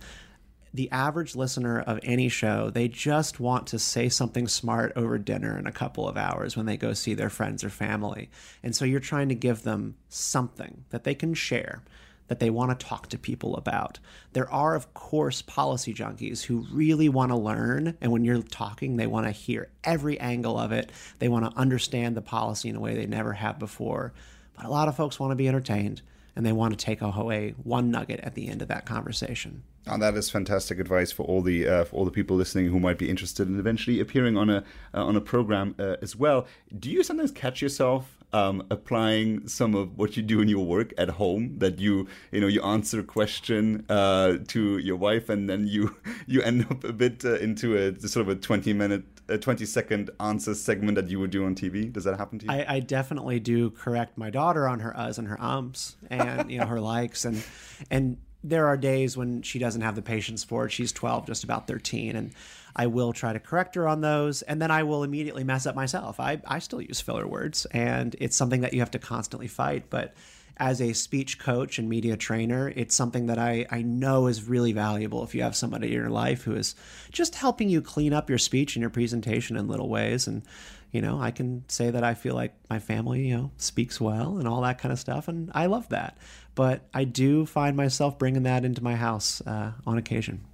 The 0.73 0.89
average 0.89 1.35
listener 1.35 1.81
of 1.81 1.99
any 2.01 2.29
show, 2.29 2.71
they 2.71 2.87
just 2.87 3.39
want 3.39 3.67
to 3.67 3.77
say 3.77 4.09
something 4.09 4.47
smart 4.47 4.91
over 4.95 5.19
dinner 5.19 5.55
in 5.59 5.67
a 5.67 5.71
couple 5.71 6.09
of 6.09 6.17
hours 6.17 6.57
when 6.57 6.65
they 6.65 6.77
go 6.77 6.93
see 6.93 7.13
their 7.13 7.29
friends 7.29 7.63
or 7.63 7.69
family. 7.69 8.31
And 8.63 8.75
so 8.75 8.85
you're 8.85 8.99
trying 8.99 9.29
to 9.29 9.35
give 9.35 9.61
them 9.61 9.97
something 10.09 10.85
that 10.89 11.03
they 11.03 11.13
can 11.13 11.35
share 11.35 11.83
that 12.27 12.39
they 12.39 12.49
want 12.49 12.77
to 12.77 12.85
talk 12.85 13.07
to 13.09 13.17
people 13.17 13.55
about. 13.55 13.99
There 14.33 14.49
are, 14.49 14.75
of 14.75 14.93
course, 14.93 15.41
policy 15.41 15.93
junkies 15.93 16.43
who 16.43 16.65
really 16.71 17.09
want 17.09 17.31
to 17.31 17.37
learn. 17.37 17.97
And 18.01 18.11
when 18.11 18.23
you're 18.23 18.41
talking, 18.41 18.95
they 18.95 19.07
want 19.07 19.25
to 19.25 19.31
hear 19.31 19.69
every 19.83 20.19
angle 20.19 20.57
of 20.57 20.71
it. 20.71 20.91
They 21.19 21.29
want 21.29 21.45
to 21.45 21.59
understand 21.59 22.15
the 22.15 22.21
policy 22.21 22.69
in 22.69 22.75
a 22.75 22.79
way 22.79 22.95
they 22.95 23.05
never 23.05 23.33
have 23.33 23.59
before. 23.59 24.13
But 24.55 24.65
a 24.65 24.69
lot 24.69 24.87
of 24.87 24.95
folks 24.95 25.19
want 25.19 25.31
to 25.31 25.35
be 25.35 25.47
entertained 25.47 26.01
and 26.35 26.45
they 26.45 26.51
want 26.51 26.77
to 26.77 26.85
take 26.85 27.01
away 27.01 27.53
one 27.63 27.91
nugget 27.91 28.19
at 28.21 28.33
the 28.35 28.47
end 28.47 28.61
of 28.61 28.67
that 28.67 28.85
conversation. 28.85 29.63
Oh, 29.85 29.97
that 29.97 30.15
is 30.15 30.29
fantastic 30.29 30.79
advice 30.79 31.11
for 31.11 31.23
all 31.23 31.41
the 31.41 31.67
uh, 31.67 31.83
for 31.83 31.97
all 31.97 32.05
the 32.05 32.11
people 32.11 32.37
listening 32.37 32.67
who 32.67 32.79
might 32.79 32.97
be 32.97 33.09
interested 33.09 33.47
in 33.47 33.59
eventually 33.59 33.99
appearing 33.99 34.37
on 34.37 34.49
a 34.49 34.63
uh, 34.93 35.05
on 35.05 35.15
a 35.15 35.21
program 35.21 35.75
uh, 35.77 35.97
as 36.01 36.15
well. 36.15 36.47
Do 36.79 36.89
you 36.89 37.03
sometimes 37.03 37.31
catch 37.31 37.61
yourself 37.61 38.22
um, 38.33 38.65
applying 38.69 39.47
some 39.47 39.75
of 39.75 39.97
what 39.97 40.17
you 40.17 40.23
do 40.23 40.41
in 40.41 40.47
your 40.47 40.65
work 40.65 40.93
at 40.97 41.09
home? 41.09 41.59
That 41.59 41.79
you 41.79 42.07
you 42.31 42.41
know 42.41 42.47
you 42.47 42.61
answer 42.61 42.99
a 42.99 43.03
question 43.03 43.85
uh, 43.89 44.37
to 44.47 44.77
your 44.77 44.97
wife 44.97 45.29
and 45.29 45.49
then 45.49 45.67
you 45.67 45.95
you 46.27 46.41
end 46.41 46.67
up 46.69 46.83
a 46.83 46.93
bit 46.93 47.23
uh, 47.23 47.35
into 47.35 47.77
a 47.77 48.07
sort 48.07 48.27
of 48.27 48.29
a 48.29 48.35
twenty 48.35 48.73
minute 48.73 49.03
a 49.29 49.37
20 49.37 49.65
second 49.65 50.09
answer 50.19 50.53
segment 50.53 50.95
that 50.95 51.07
you 51.07 51.17
would 51.17 51.31
do 51.31 51.45
on 51.45 51.55
TV? 51.55 51.91
Does 51.91 52.03
that 52.03 52.17
happen 52.17 52.39
to 52.39 52.45
you? 52.45 52.51
I, 52.51 52.65
I 52.67 52.79
definitely 52.81 53.39
do 53.39 53.69
correct 53.69 54.17
my 54.17 54.29
daughter 54.29 54.67
on 54.67 54.81
her 54.81 54.93
uhs 54.97 55.17
and 55.17 55.29
her 55.29 55.41
ums 55.41 55.95
and 56.09 56.51
you 56.51 56.59
know 56.59 56.65
her 56.65 56.81
likes 56.93 57.23
and 57.23 57.41
and 57.89 58.17
there 58.43 58.67
are 58.67 58.75
days 58.75 59.15
when 59.15 59.41
she 59.41 59.57
doesn't 59.57 59.81
have 59.81 59.95
the 59.95 60.01
patience 60.01 60.43
for 60.43 60.65
it. 60.65 60.71
She's 60.71 60.91
12, 60.91 61.27
just 61.27 61.43
about 61.43 61.65
13, 61.65 62.15
and 62.15 62.33
I 62.75 62.87
will 62.87 63.13
try 63.13 63.33
to 63.33 63.39
correct 63.39 63.75
her 63.75 63.87
on 63.87 64.01
those, 64.01 64.41
and 64.41 64.61
then 64.61 64.71
I 64.71 64.83
will 64.83 65.03
immediately 65.03 65.43
mess 65.43 65.65
up 65.65 65.75
myself. 65.75 66.19
I, 66.19 66.41
I 66.47 66.59
still 66.59 66.81
use 66.81 67.01
filler 67.01 67.27
words, 67.27 67.65
and 67.71 68.15
it's 68.19 68.35
something 68.35 68.61
that 68.61 68.73
you 68.73 68.79
have 68.79 68.91
to 68.91 68.99
constantly 68.99 69.47
fight. 69.47 69.89
But 69.89 70.15
as 70.57 70.81
a 70.81 70.93
speech 70.93 71.39
coach 71.39 71.79
and 71.79 71.89
media 71.89 72.15
trainer, 72.15 72.71
it's 72.75 72.95
something 72.95 73.25
that 73.27 73.39
I, 73.39 73.65
I 73.71 73.81
know 73.81 74.27
is 74.27 74.47
really 74.47 74.71
valuable 74.71 75.23
if 75.23 75.33
you 75.33 75.41
have 75.41 75.55
somebody 75.55 75.87
in 75.87 75.93
your 75.93 76.09
life 76.09 76.43
who 76.43 76.55
is 76.55 76.75
just 77.11 77.35
helping 77.35 77.69
you 77.69 77.81
clean 77.81 78.13
up 78.13 78.29
your 78.29 78.37
speech 78.37 78.75
and 78.75 78.81
your 78.81 78.91
presentation 78.91 79.57
in 79.57 79.67
little 79.67 79.89
ways. 79.89 80.27
And, 80.27 80.43
you 80.91 81.01
know, 81.01 81.19
I 81.19 81.31
can 81.31 81.65
say 81.67 81.89
that 81.89 82.03
I 82.03 82.13
feel 82.13 82.35
like 82.35 82.53
my 82.69 82.77
family, 82.77 83.27
you 83.27 83.35
know, 83.35 83.51
speaks 83.57 83.99
well 83.99 84.37
and 84.37 84.47
all 84.47 84.61
that 84.61 84.77
kind 84.77 84.93
of 84.93 84.99
stuff. 84.99 85.27
And 85.27 85.51
I 85.55 85.65
love 85.65 85.89
that. 85.89 86.17
But 86.53 86.87
I 86.93 87.03
do 87.03 87.47
find 87.47 87.75
myself 87.75 88.19
bringing 88.19 88.43
that 88.43 88.63
into 88.63 88.83
my 88.83 88.95
house 88.95 89.41
uh, 89.41 89.71
on 89.87 89.97
occasion. 89.97 90.45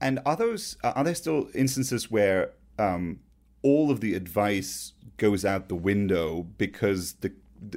And 0.00 0.20
are 0.24 0.36
those, 0.36 0.76
are 0.82 1.04
there 1.04 1.14
still 1.14 1.48
instances 1.54 2.10
where 2.10 2.52
um, 2.78 3.20
all 3.62 3.90
of 3.90 4.00
the 4.00 4.14
advice 4.14 4.94
goes 5.16 5.44
out 5.44 5.68
the 5.68 5.74
window 5.74 6.46
because 6.56 7.14
the 7.14 7.32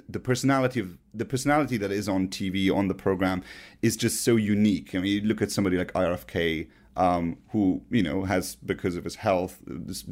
the 0.08 0.20
personality 0.20 0.80
of 0.80 0.98
the 1.14 1.26
personality 1.26 1.76
that 1.78 1.92
is 1.92 2.08
on 2.08 2.30
TV 2.30 2.74
on 2.74 2.88
the 2.88 2.94
program 2.94 3.44
is 3.82 3.98
just 3.98 4.24
so 4.24 4.38
unique. 4.38 4.96
I 4.96 5.00
mean, 5.00 5.24
you 5.24 5.28
look 5.28 5.42
at 5.42 5.52
somebody 5.52 5.78
like 5.78 5.92
RFK, 5.92 6.70
um, 6.96 7.38
who 7.50 7.82
you 7.90 8.04
know 8.04 8.24
has 8.24 8.56
because 8.56 8.96
of 8.96 9.04
his 9.04 9.16
health 9.16 9.60
this, 9.66 10.04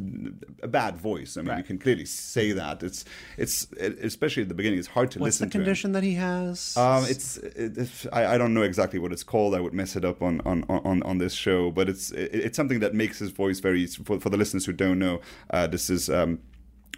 a 0.64 0.68
bad 0.68 0.98
voice. 0.98 1.38
I 1.38 1.42
mean, 1.42 1.50
right. 1.50 1.58
you 1.60 1.64
can 1.64 1.78
clearly 1.78 2.06
say 2.06 2.52
that. 2.54 2.84
It's 2.84 3.06
it's 3.38 3.68
especially 4.02 4.44
at 4.44 4.50
the 4.50 4.56
beginning. 4.56 4.80
It's 4.80 4.88
hard 4.88 5.12
to 5.12 5.20
What's 5.20 5.40
listen. 5.40 5.46
What's 5.46 5.54
the 5.54 5.60
condition 5.60 5.92
that 5.92 6.04
he 6.04 6.16
has? 6.16 6.76
Um, 6.78 7.06
it's, 7.08 7.38
it's 7.38 8.08
I, 8.12 8.36
I, 8.36 8.38
don't 8.38 8.54
know 8.54 8.64
exactly 8.64 9.00
what 9.00 9.12
it's 9.12 9.24
called. 9.24 9.54
I 9.54 9.60
would 9.60 9.74
mess 9.74 9.96
it 9.96 10.06
up 10.06 10.22
on 10.22 10.42
on, 10.42 10.64
on, 10.70 11.04
on 11.04 11.18
this 11.20 11.34
show, 11.34 11.72
but 11.72 11.88
it's 11.90 12.12
it, 12.12 12.34
it's 12.34 12.58
something 12.58 12.80
that 12.80 12.94
makes 12.94 13.20
his 13.20 13.30
voice 13.32 13.60
very. 13.60 13.86
For, 13.86 14.20
for 14.20 14.30
the 14.30 14.38
listeners 14.38 14.66
who 14.66 14.74
don't 14.74 15.00
know, 15.00 15.22
uh, 15.50 15.68
this 15.68 15.90
is. 15.90 16.10
Um, 16.10 16.40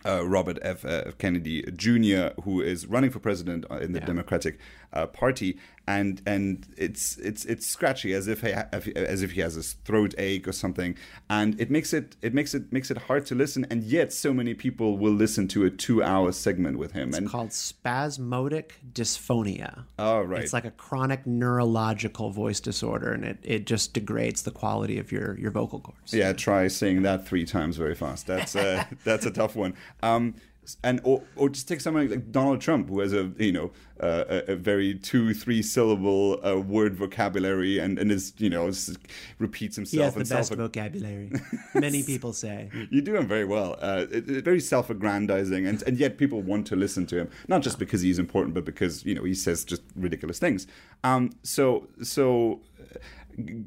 uh, 0.06 0.26
Robert 0.28 0.60
F. 0.62 0.84
Uh, 0.84 1.12
Kennedy 1.18 1.64
Jr., 1.76 2.40
who 2.44 2.62
is 2.62 2.88
running 2.88 3.10
for 3.10 3.20
president 3.20 3.66
uh, 3.72 3.76
in 3.76 3.94
the 3.94 4.00
yeah. 4.00 4.06
Democratic 4.06 4.60
uh, 4.94 5.08
Party, 5.08 5.58
and 5.88 6.22
and 6.26 6.68
it's 6.78 7.18
it's 7.18 7.44
it's 7.46 7.66
scratchy 7.66 8.14
as 8.14 8.28
if 8.28 8.42
he 8.42 8.52
ha- 8.52 8.68
as 8.96 9.22
if 9.22 9.32
he 9.32 9.42
has 9.42 9.58
a 9.58 9.64
throat 9.64 10.14
ache 10.18 10.48
or 10.48 10.52
something, 10.52 10.96
and 11.30 11.60
it 11.60 11.70
makes 11.70 11.94
it 11.94 12.16
it 12.22 12.34
makes 12.34 12.54
it 12.54 12.72
makes 12.72 12.90
it 12.90 12.98
hard 12.98 13.26
to 13.26 13.36
listen, 13.36 13.66
and 13.70 13.84
yet 13.84 14.14
so 14.14 14.34
many 14.34 14.54
people 14.54 14.98
will 14.98 15.12
listen 15.12 15.48
to 15.50 15.66
a 15.66 15.70
two-hour 15.70 16.32
segment 16.32 16.78
with 16.78 16.94
him. 16.94 17.10
It's 17.10 17.18
and 17.18 17.30
called 17.30 17.52
spasmodic 17.52 18.80
dysphonia. 18.94 19.86
Oh 20.00 20.22
right, 20.22 20.42
it's 20.42 20.54
like 20.54 20.66
a 20.66 20.72
chronic 20.72 21.28
neurological 21.28 22.30
voice 22.30 22.60
disorder, 22.60 23.12
and 23.12 23.26
it, 23.26 23.40
it 23.44 23.66
just 23.66 23.94
degrades 23.94 24.44
the 24.44 24.52
quality 24.52 25.00
of 25.00 25.12
your 25.12 25.38
your 25.40 25.52
vocal 25.52 25.80
cords. 25.80 26.14
Yeah, 26.14 26.34
try 26.34 26.68
saying 26.68 27.02
that 27.02 27.28
three 27.28 27.46
times 27.46 27.78
very 27.78 27.96
fast. 27.96 28.28
That's 28.28 28.56
uh, 28.56 28.86
that's 29.04 29.26
a 29.26 29.32
tough 29.32 29.56
one. 29.56 29.74
Um, 30.02 30.36
and 30.84 31.02
or, 31.04 31.24
or 31.36 31.50
just 31.50 31.68
take 31.68 31.82
someone 31.82 32.10
like 32.10 32.32
Donald 32.32 32.62
Trump, 32.62 32.90
who 32.90 33.00
has 33.00 33.14
a 33.14 33.32
you 33.38 33.52
know 33.52 33.72
uh, 34.00 34.24
a, 34.30 34.54
a, 34.54 34.56
very 34.56 34.96
two 34.96 35.34
three 35.34 35.62
syllable 35.62 36.40
uh, 36.46 36.58
word 36.60 36.96
vocabulary 36.96 37.80
and 37.80 38.00
and 38.00 38.12
is 38.12 38.34
you 38.38 38.50
know 38.50 38.72
repeats 39.40 39.76
himself. 39.76 39.92
He 39.92 40.20
has 40.20 40.30
the 40.30 40.36
best 40.36 40.54
vocabulary. 40.54 41.32
Many 41.74 42.04
people 42.04 42.34
say 42.34 42.70
you 42.90 43.02
do 43.02 43.16
him 43.16 43.28
very 43.28 43.46
well. 43.46 43.78
Uh, 43.82 44.06
it, 44.12 44.30
it, 44.30 44.46
very 44.46 44.60
self-aggrandizing, 44.60 45.68
and 45.68 45.82
and 45.84 45.98
yet 45.98 46.18
people 46.18 46.42
want 46.42 46.68
to 46.68 46.76
listen 46.76 47.06
to 47.08 47.18
him, 47.18 47.30
not 47.48 47.62
just 47.62 47.80
because 47.80 48.02
he's 48.02 48.20
important, 48.20 48.54
but 48.54 48.66
because 48.66 49.06
you 49.06 49.16
know 49.16 49.24
he 49.24 49.34
says 49.34 49.64
just 49.64 49.82
ridiculous 49.96 50.40
things. 50.40 50.68
Um, 51.04 51.32
so 51.44 51.88
so 52.02 52.62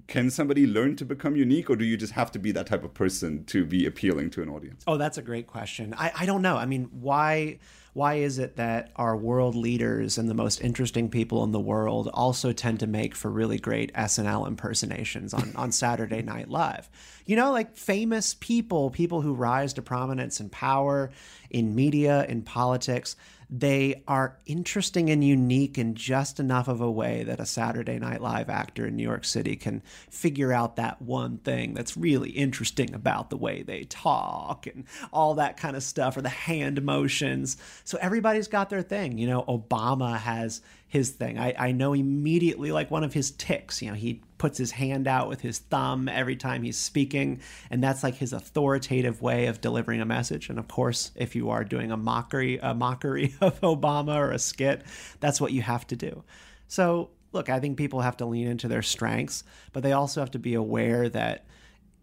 can 0.07 0.31
somebody 0.31 0.67
learn 0.67 0.97
to 0.97 1.05
become 1.05 1.37
unique 1.37 1.69
or 1.71 1.77
do 1.77 1.85
you 1.85 1.97
just 1.97 2.13
have 2.13 2.31
to 2.33 2.39
be 2.39 2.53
that 2.53 2.67
type 2.67 2.85
of 2.85 2.95
person 2.95 3.45
to 3.45 3.65
be 3.65 3.87
appealing 3.87 4.31
to 4.31 4.43
an 4.43 4.49
audience? 4.49 4.85
Oh 4.87 4.97
that's 4.97 5.19
a 5.19 5.23
great 5.23 5.47
question. 5.47 5.95
I, 5.97 6.13
I 6.21 6.27
don't 6.27 6.43
know. 6.43 6.57
I 6.57 6.67
mean 6.67 6.89
why 6.93 7.59
why 7.97 8.17
is 8.17 8.39
it 8.39 8.57
that 8.57 8.93
our 8.97 9.17
world 9.17 9.55
leaders 9.55 10.19
and 10.19 10.29
the 10.29 10.35
most 10.35 10.61
interesting 10.61 11.09
people 11.09 11.43
in 11.45 11.53
the 11.53 11.59
world 11.61 12.11
also 12.13 12.53
tend 12.53 12.79
to 12.81 12.87
make 12.87 13.15
for 13.15 13.31
really 13.31 13.59
great 13.59 13.91
snl 13.95 14.47
impersonations 14.47 15.33
on, 15.33 15.51
on 15.57 15.73
saturday 15.73 16.21
night 16.21 16.51
live 16.51 16.91
you 17.27 17.37
know 17.37 17.53
like 17.53 17.77
famous 17.77 18.35
people 18.35 18.91
people 18.91 19.21
who 19.21 19.35
rise 19.35 19.75
to 19.75 19.83
prominence 19.83 20.41
and 20.41 20.51
power 20.51 21.11
in 21.51 21.75
media 21.75 22.25
in 22.27 22.43
politics 22.43 23.17
they 23.49 24.03
are 24.09 24.37
interesting 24.47 25.09
and 25.09 25.23
unique 25.23 25.79
in 25.79 25.95
just 25.95 26.41
enough 26.41 26.67
of 26.67 26.81
a 26.81 26.91
way 26.91 27.23
that 27.23 27.39
a 27.39 27.47
Saturday 27.47 27.99
Night 27.99 28.21
Live 28.21 28.49
actor 28.49 28.87
in 28.87 28.97
New 28.97 29.05
York 29.05 29.25
City 29.25 29.55
can 29.55 29.83
figure 30.11 30.53
out 30.53 30.77
that 30.77 31.01
one 31.01 31.39
thing 31.39 31.73
that's 31.73 31.97
really 31.97 32.31
interesting 32.31 32.93
about 32.93 33.31
the 33.31 33.37
way 33.37 33.63
they 33.63 33.85
talk 33.85 34.67
and 34.67 34.85
all 35.13 35.35
that 35.35 35.57
kind 35.57 35.77
of 35.77 35.85
stuff, 35.85 36.17
or 36.17 36.23
the 36.23 36.29
hand 36.29 36.83
motions. 36.83 37.57
So 37.85 37.99
everybody's 38.01 38.49
got 38.49 38.69
their 38.69 38.83
thing. 38.83 39.17
You 39.17 39.29
know, 39.29 39.43
Obama 39.43 40.19
has 40.19 40.61
his 40.89 41.11
thing. 41.11 41.39
I, 41.39 41.55
I 41.57 41.73
know 41.73 41.93
immediately 41.93 42.73
like 42.73 42.91
one 42.91 43.05
of 43.05 43.13
his 43.13 43.31
ticks. 43.31 43.81
You 43.81 43.91
know, 43.91 43.97
he 43.97 44.23
puts 44.39 44.59
his 44.59 44.73
hand 44.73 45.07
out 45.09 45.29
with 45.29 45.41
his 45.41 45.59
thumb 45.59 46.09
every 46.09 46.37
time 46.37 46.63
he's 46.63 46.77
speaking, 46.77 47.41
and 47.71 47.83
that's 47.83 48.03
like 48.03 48.17
his 48.17 48.33
authoritative 48.33 49.23
way 49.23 49.47
of 49.47 49.61
delivering 49.61 50.01
a 50.01 50.05
message. 50.05 50.49
And 50.49 50.59
of 50.59 50.69
course, 50.69 51.11
if 51.15 51.35
you 51.35 51.51
are 51.51 51.65
doing 51.65 51.91
a 51.91 51.97
mockery, 51.97 52.59
a 52.63 52.75
mockery 52.75 53.35
of 53.41 53.61
Obama 53.61 54.17
or 54.17 54.31
a 54.31 54.39
skit, 54.39 54.83
that's 55.21 55.41
what 55.41 55.53
you 55.53 55.63
have 55.63 55.87
to 55.89 55.97
do. 55.97 56.23
So, 56.69 57.11
look, 57.33 57.49
I 57.49 57.61
think 57.61 57.77
people 57.79 58.01
have 58.01 58.17
to 58.19 58.27
lean 58.27 58.49
into 58.49 58.69
their 58.69 58.83
strengths, 58.83 59.45
but 59.73 59.83
they 59.83 59.93
also 59.93 60.21
have 60.21 60.31
to 60.33 60.39
be 60.39 60.55
aware 60.55 61.09
that 61.09 61.47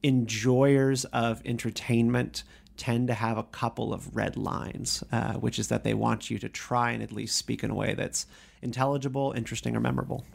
enjoyers 0.02 1.06
of 1.06 1.42
entertainment 1.46 2.44
tend 2.76 3.08
to 3.08 3.14
have 3.14 3.38
a 3.38 3.44
couple 3.44 3.94
of 3.94 4.16
red 4.16 4.36
lines, 4.36 5.04
uh, 5.12 5.34
which 5.34 5.60
is 5.60 5.68
that 5.68 5.84
they 5.84 5.94
want 5.94 6.30
you 6.30 6.40
to 6.40 6.50
try 6.50 6.92
and 6.92 7.04
at 7.04 7.12
least 7.12 7.38
speak 7.38 7.64
in 7.64 7.70
a 7.70 7.76
way 7.76 7.94
that's 7.94 8.26
intelligible, 8.62 9.34
interesting, 9.36 9.76
or 9.76 9.80
memorable. 9.80 10.26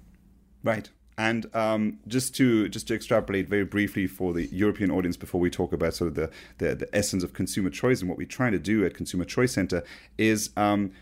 Right. 0.63 0.89
And 1.19 1.53
um, 1.55 1.99
just 2.07 2.35
to 2.37 2.69
just 2.69 2.87
to 2.89 2.95
extrapolate 2.95 3.49
very 3.49 3.65
briefly 3.65 4.07
for 4.07 4.33
the 4.33 4.47
European 4.47 4.93
audience 4.93 5.17
before 5.17 5.41
we 5.41 5.51
talk 5.51 5.73
about 5.73 5.93
sort 5.93 6.09
of 6.09 6.15
the, 6.15 6.31
the, 6.59 6.77
the 6.77 6.97
essence 6.97 7.25
of 7.25 7.33
consumer 7.33 7.71
choice 7.71 8.01
and 8.01 8.09
what 8.09 8.17
we're 8.17 8.27
trying 8.27 8.53
to 8.53 8.59
do 8.59 8.87
at 8.87 8.95
Consumer 8.95 9.25
Choice 9.25 9.53
Center 9.53 9.83
is 10.17 10.51
um, 10.57 10.93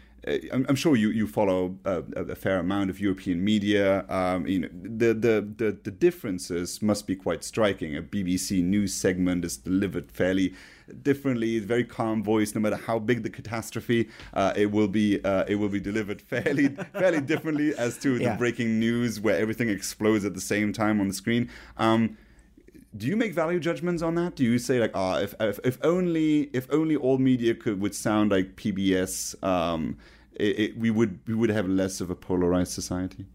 I'm, 0.53 0.67
I'm, 0.69 0.75
sure 0.75 0.97
you 0.97 1.11
you 1.11 1.29
follow 1.29 1.77
a, 1.85 2.03
a, 2.17 2.35
fair 2.35 2.59
amount 2.59 2.91
of 2.91 2.99
European 2.99 3.45
media. 3.45 4.05
Um, 4.09 4.47
you 4.47 4.59
know, 4.59 4.69
the, 4.73 5.15
the, 5.15 5.49
the 5.57 5.79
the 5.85 5.91
differences 5.91 6.83
must 6.83 7.07
be 7.07 7.15
quite 7.15 7.45
striking. 7.45 7.97
A 7.97 8.03
BBC 8.03 8.63
news 8.63 8.93
segment 8.93 9.45
is 9.45 9.57
delivered 9.57 10.11
fairly 10.11 10.55
differently, 11.03 11.61
very 11.61 11.85
calm 11.85 12.25
voice. 12.25 12.55
No 12.55 12.61
matter 12.61 12.77
how 12.77 12.99
big 12.99 13.23
the 13.23 13.31
catastrophe, 13.31 14.09
uh, 14.35 14.53
it 14.57 14.73
will 14.73 14.89
be 14.89 15.23
uh, 15.25 15.45
it 15.47 15.57
will 15.57 15.69
be 15.69 15.81
delivered 15.81 16.21
fairly 16.33 16.69
fairly 16.93 17.21
differently 17.21 17.73
as 17.77 17.97
to 17.99 18.17
yeah. 18.17 18.33
the 18.33 18.39
breaking 18.39 18.81
news 18.81 19.21
where 19.21 19.37
everything 19.39 19.69
explodes 19.69 20.25
at 20.25 20.35
the 20.35 20.41
same 20.41 20.73
time 20.73 21.01
on 21.01 21.07
the 21.07 21.15
screen. 21.15 21.51
Um, 21.77 22.17
do 22.97 23.07
you 23.07 23.17
make 23.17 23.33
value 23.33 23.61
judgments 23.61 24.03
on 24.03 24.15
that? 24.17 24.37
Do 24.37 24.45
you 24.45 24.59
say 24.59 24.81
like, 24.81 24.93
ah, 24.95 25.17
oh, 25.17 25.23
if, 25.23 25.35
if, 25.41 25.61
if 25.65 25.79
only 25.83 26.43
if 26.53 26.67
only 26.71 26.97
all 26.97 27.19
media 27.19 27.55
could 27.55 27.81
would 27.81 27.95
sound 27.95 28.31
like 28.31 28.57
PBS, 28.57 29.43
um, 29.45 29.99
it, 30.35 30.59
it, 30.59 30.79
we 30.79 30.91
would 30.91 31.21
we 31.27 31.35
would 31.35 31.51
have 31.51 31.69
less 31.69 32.01
of 32.01 32.11
a 32.11 32.15
polarized 32.15 32.73
society? 32.73 33.27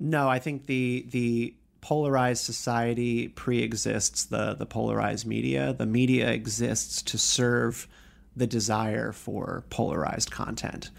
No, 0.00 0.28
I 0.28 0.38
think 0.38 0.66
the 0.66 1.06
the 1.10 1.54
polarized 1.80 2.44
society 2.44 3.28
pre-exists 3.28 4.24
the 4.24 4.54
the 4.54 4.66
polarized 4.66 5.26
media. 5.26 5.72
The 5.72 5.86
media 5.86 6.30
exists 6.30 7.02
to 7.02 7.18
serve 7.18 7.88
the 8.36 8.46
desire 8.46 9.12
for 9.12 9.64
polarized 9.70 10.30
content. 10.30 10.90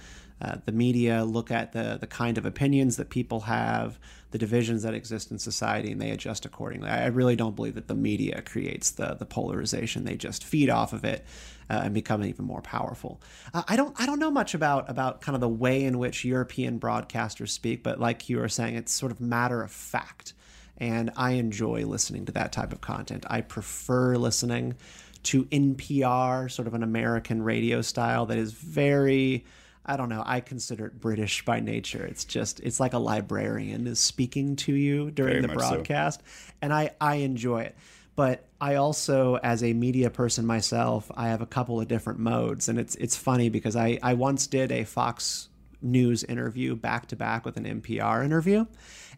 Uh, 0.41 0.57
the 0.65 0.71
media 0.71 1.25
look 1.25 1.51
at 1.51 1.73
the 1.73 1.97
the 1.99 2.07
kind 2.07 2.37
of 2.37 2.45
opinions 2.45 2.95
that 2.95 3.09
people 3.09 3.41
have, 3.41 3.99
the 4.31 4.37
divisions 4.37 4.83
that 4.83 4.93
exist 4.93 5.31
in 5.31 5.39
society, 5.39 5.91
and 5.91 6.01
they 6.01 6.11
adjust 6.11 6.45
accordingly. 6.45 6.89
I 6.89 7.07
really 7.07 7.35
don't 7.35 7.55
believe 7.55 7.75
that 7.75 7.87
the 7.87 7.95
media 7.95 8.41
creates 8.41 8.91
the 8.91 9.15
the 9.15 9.25
polarization; 9.25 10.05
they 10.05 10.15
just 10.15 10.43
feed 10.43 10.69
off 10.69 10.93
of 10.93 11.03
it 11.03 11.25
uh, 11.69 11.81
and 11.83 11.93
become 11.93 12.23
even 12.23 12.45
more 12.45 12.61
powerful. 12.61 13.21
Uh, 13.53 13.63
I 13.67 13.75
don't 13.75 13.99
I 13.99 14.05
don't 14.05 14.19
know 14.19 14.31
much 14.31 14.53
about 14.53 14.89
about 14.89 15.19
kind 15.19 15.35
of 15.35 15.41
the 15.41 15.49
way 15.49 15.83
in 15.83 15.99
which 15.99 16.23
European 16.23 16.79
broadcasters 16.79 17.49
speak, 17.49 17.83
but 17.83 17.99
like 17.99 18.29
you 18.29 18.37
were 18.37 18.49
saying, 18.49 18.75
it's 18.75 18.93
sort 18.93 19.11
of 19.11 19.19
matter 19.19 19.61
of 19.61 19.71
fact, 19.71 20.33
and 20.77 21.11
I 21.17 21.31
enjoy 21.31 21.85
listening 21.85 22.25
to 22.27 22.31
that 22.33 22.53
type 22.53 22.71
of 22.71 22.79
content. 22.79 23.25
I 23.29 23.41
prefer 23.41 24.15
listening 24.15 24.75
to 25.23 25.43
NPR, 25.45 26.49
sort 26.49 26.67
of 26.67 26.73
an 26.73 26.83
American 26.83 27.43
radio 27.43 27.81
style 27.81 28.25
that 28.27 28.37
is 28.37 28.53
very 28.53 29.45
I 29.85 29.97
don't 29.97 30.09
know. 30.09 30.23
I 30.25 30.39
consider 30.39 30.87
it 30.87 30.99
British 30.99 31.43
by 31.45 31.59
nature. 31.59 32.05
It's 32.05 32.25
just 32.25 32.59
it's 32.59 32.79
like 32.79 32.93
a 32.93 32.99
librarian 32.99 33.87
is 33.87 33.99
speaking 33.99 34.55
to 34.57 34.73
you 34.73 35.11
during 35.11 35.41
Very 35.41 35.47
the 35.47 35.53
broadcast, 35.53 36.21
so. 36.21 36.53
and 36.61 36.73
I 36.73 36.91
I 36.99 37.15
enjoy 37.15 37.61
it. 37.61 37.75
But 38.15 38.45
I 38.59 38.75
also, 38.75 39.35
as 39.35 39.63
a 39.63 39.71
media 39.71 40.09
person 40.09 40.45
myself, 40.45 41.09
I 41.15 41.29
have 41.29 41.41
a 41.41 41.45
couple 41.45 41.79
of 41.79 41.87
different 41.87 42.19
modes, 42.19 42.67
and 42.67 42.77
it's 42.77 42.95
it's 42.95 43.15
funny 43.15 43.49
because 43.49 43.75
I 43.75 43.97
I 44.03 44.13
once 44.15 44.47
did 44.47 44.71
a 44.71 44.83
Fox 44.83 45.47
News 45.81 46.25
interview 46.25 46.75
back 46.75 47.07
to 47.07 47.15
back 47.15 47.45
with 47.45 47.55
an 47.55 47.63
NPR 47.63 48.25
interview, 48.25 48.65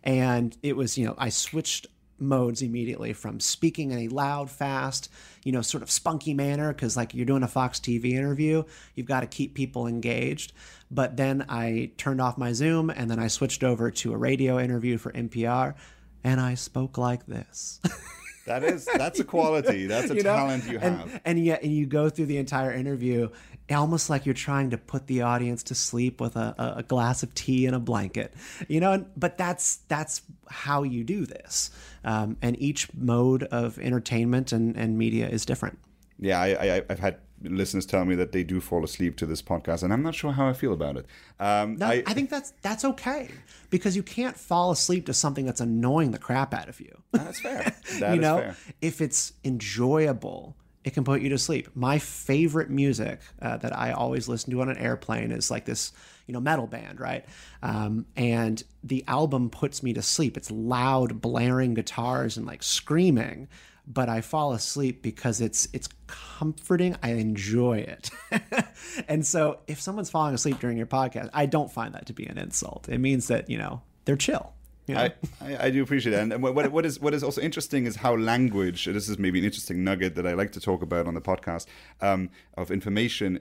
and 0.04 0.56
it 0.62 0.78
was 0.78 0.98
you 0.98 1.06
know 1.06 1.16
I 1.18 1.30
switched 1.30 1.88
modes 2.22 2.62
immediately 2.62 3.14
from 3.14 3.40
speaking 3.40 3.92
in 3.92 4.00
a 4.00 4.08
loud, 4.08 4.50
fast, 4.50 5.10
you 5.44 5.52
know, 5.52 5.62
sort 5.62 5.84
of 5.84 5.92
spunky 5.92 6.34
manner, 6.34 6.72
because 6.74 6.96
like 6.96 7.14
you're 7.14 7.26
doing 7.26 7.44
a 7.44 7.48
Fox 7.48 7.80
TV 7.80 8.12
interview, 8.12 8.64
you've 8.96 9.08
got 9.08 9.22
to 9.22 9.28
keep 9.28 9.54
people 9.56 9.88
engaged. 9.88 10.54
But 10.90 11.18
then 11.18 11.46
I 11.50 11.92
turned 11.98 12.22
off 12.22 12.38
my 12.38 12.54
Zoom 12.54 12.90
and 12.90 13.10
then 13.10 13.20
I 13.20 13.28
switched 13.28 13.64
over 13.64 13.92
to 13.92 14.14
a 14.14 14.18
radio 14.18 14.60
interview 14.60 14.98
for 14.98 15.12
NPR 15.12 15.76
and 16.24 16.40
I 16.40 16.56
spoke 16.56 16.98
like 16.98 17.26
this. 17.26 17.80
That 18.46 18.64
is 18.64 18.86
that's 18.86 19.20
a 19.20 19.24
quality. 19.24 19.86
That's 19.86 20.10
a 20.10 20.16
you 20.16 20.24
know? 20.24 20.36
talent 20.36 20.66
you 20.68 20.80
have. 20.80 21.02
And, 21.02 21.22
and 21.26 21.46
yet 21.46 21.64
and 21.64 21.72
you 21.72 21.86
go 21.86 22.10
through 22.10 22.26
the 22.26 22.38
entire 22.38 22.74
interview 22.74 23.30
almost 23.74 24.10
like 24.10 24.26
you're 24.26 24.34
trying 24.34 24.70
to 24.72 24.78
put 24.78 25.08
the 25.08 25.22
audience 25.22 25.64
to 25.64 25.76
sleep 25.76 26.20
with 26.22 26.36
a, 26.36 26.74
a 26.78 26.84
glass 26.84 27.24
of 27.24 27.34
tea 27.36 27.66
and 27.66 27.76
a 27.76 27.80
blanket. 27.80 28.34
You 28.68 28.80
know, 28.80 29.06
but 29.16 29.38
that's 29.38 29.78
that's 29.88 30.22
how 30.50 30.84
you 30.84 31.04
do 31.04 31.26
this. 31.26 31.72
Um, 32.04 32.38
and 32.42 32.60
each 32.62 32.94
mode 32.94 33.44
of 33.44 33.78
entertainment 33.80 34.52
and, 34.52 34.76
and 34.76 34.98
media 34.98 35.28
is 35.30 35.46
different. 35.46 35.80
Yeah, 36.20 36.40
I, 36.40 36.48
I, 36.48 36.84
I've 36.90 37.00
had 37.00 37.18
listeners 37.44 37.86
tell 37.86 38.06
me 38.06 38.16
that 38.16 38.32
they 38.32 38.44
do 38.44 38.62
fall 38.62 38.84
asleep 38.84 39.18
to 39.18 39.26
this 39.26 39.42
podcast, 39.42 39.84
and 39.84 39.92
I'm 39.92 40.04
not 40.04 40.16
sure 40.16 40.32
how 40.32 40.48
I 40.48 40.54
feel 40.54 40.74
about 40.74 40.98
it. 40.98 41.06
Um, 41.40 41.78
no, 41.78 41.88
I, 41.88 42.04
I, 42.06 42.14
think 42.14 42.30
that's 42.30 42.54
that's 42.62 42.86
okay 42.86 43.30
because 43.70 43.96
you 43.96 44.04
can't 44.04 44.38
fall 44.38 44.72
asleep 44.72 45.08
to 45.08 45.14
something 45.14 45.46
that's 45.46 45.62
annoying 45.62 46.12
the 46.12 46.20
crap 46.20 46.54
out 46.54 46.70
of 46.70 46.80
you. 46.80 46.96
That's 47.12 47.40
fair. 47.40 47.76
That 48.00 48.16
you 48.16 48.22
know, 48.22 48.38
fair. 48.38 48.56
if 48.82 49.02
it's 49.02 49.34
enjoyable, 49.44 50.56
it 50.84 50.94
can 50.94 51.04
put 51.04 51.22
you 51.22 51.30
to 51.30 51.38
sleep. 51.38 51.70
My 51.76 52.00
favorite 52.00 52.70
music 52.70 53.20
uh, 53.42 53.58
that 53.58 53.78
I 53.78 53.92
always 53.92 54.28
listen 54.28 54.52
to 54.52 54.62
on 54.62 54.70
an 54.70 54.78
airplane 54.78 55.32
is 55.32 55.52
like 55.52 55.66
this, 55.66 55.92
you 56.26 56.34
know, 56.34 56.40
metal 56.40 56.68
band, 56.68 57.00
right? 57.00 57.26
Um, 57.62 58.06
and 58.16 58.64
the 58.84 59.04
album 59.08 59.50
puts 59.50 59.84
me 59.84 59.94
to 59.94 60.02
sleep. 60.02 60.38
It's 60.38 60.50
loud, 60.50 61.22
blaring 61.22 61.76
guitars 61.76 62.38
and 62.38 62.46
like 62.46 62.64
screaming 62.64 63.48
but 63.88 64.10
I 64.10 64.22
fall 64.22 64.54
asleep 64.54 65.02
because 65.02 65.42
it's 65.42 65.68
it's 65.74 65.90
comforting. 66.08 66.96
I 67.02 67.14
enjoy 67.14 67.80
it. 67.80 68.10
and 69.08 69.26
so 69.26 69.60
if 69.68 69.82
someone's 69.82 70.10
falling 70.10 70.34
asleep 70.34 70.60
during 70.60 70.78
your 70.78 70.88
podcast, 70.88 71.30
I 71.34 71.46
don't 71.46 71.72
find 71.72 71.94
that 71.96 72.06
to 72.08 72.14
be 72.14 72.26
an 72.26 72.38
insult. 72.38 72.88
It 72.90 73.00
means 73.00 73.28
that, 73.28 73.50
you 73.50 73.58
know, 73.58 73.82
they're 74.06 74.16
chill. 74.16 74.54
I, 74.98 75.14
I, 75.42 75.66
I, 75.66 75.70
do 75.70 75.84
appreciate 75.84 76.12
that. 76.12 76.22
And 76.22 76.44
what, 76.44 76.72
what 76.72 76.86
is 76.86 77.00
what 77.00 77.14
is 77.14 77.24
also 77.24 77.42
interesting 77.42 77.86
is 77.86 77.98
how 77.98 78.16
language. 78.16 78.86
This 78.86 79.10
is 79.10 79.18
maybe 79.18 79.40
an 79.40 79.46
interesting 79.46 79.84
nugget 79.84 80.16
that 80.16 80.26
I 80.28 80.34
like 80.34 80.52
to 80.54 80.60
talk 80.60 80.82
about 80.82 81.08
on 81.08 81.14
the 81.14 81.22
podcast 81.22 81.66
um, 82.02 82.30
of 82.56 82.72
information 82.72 83.40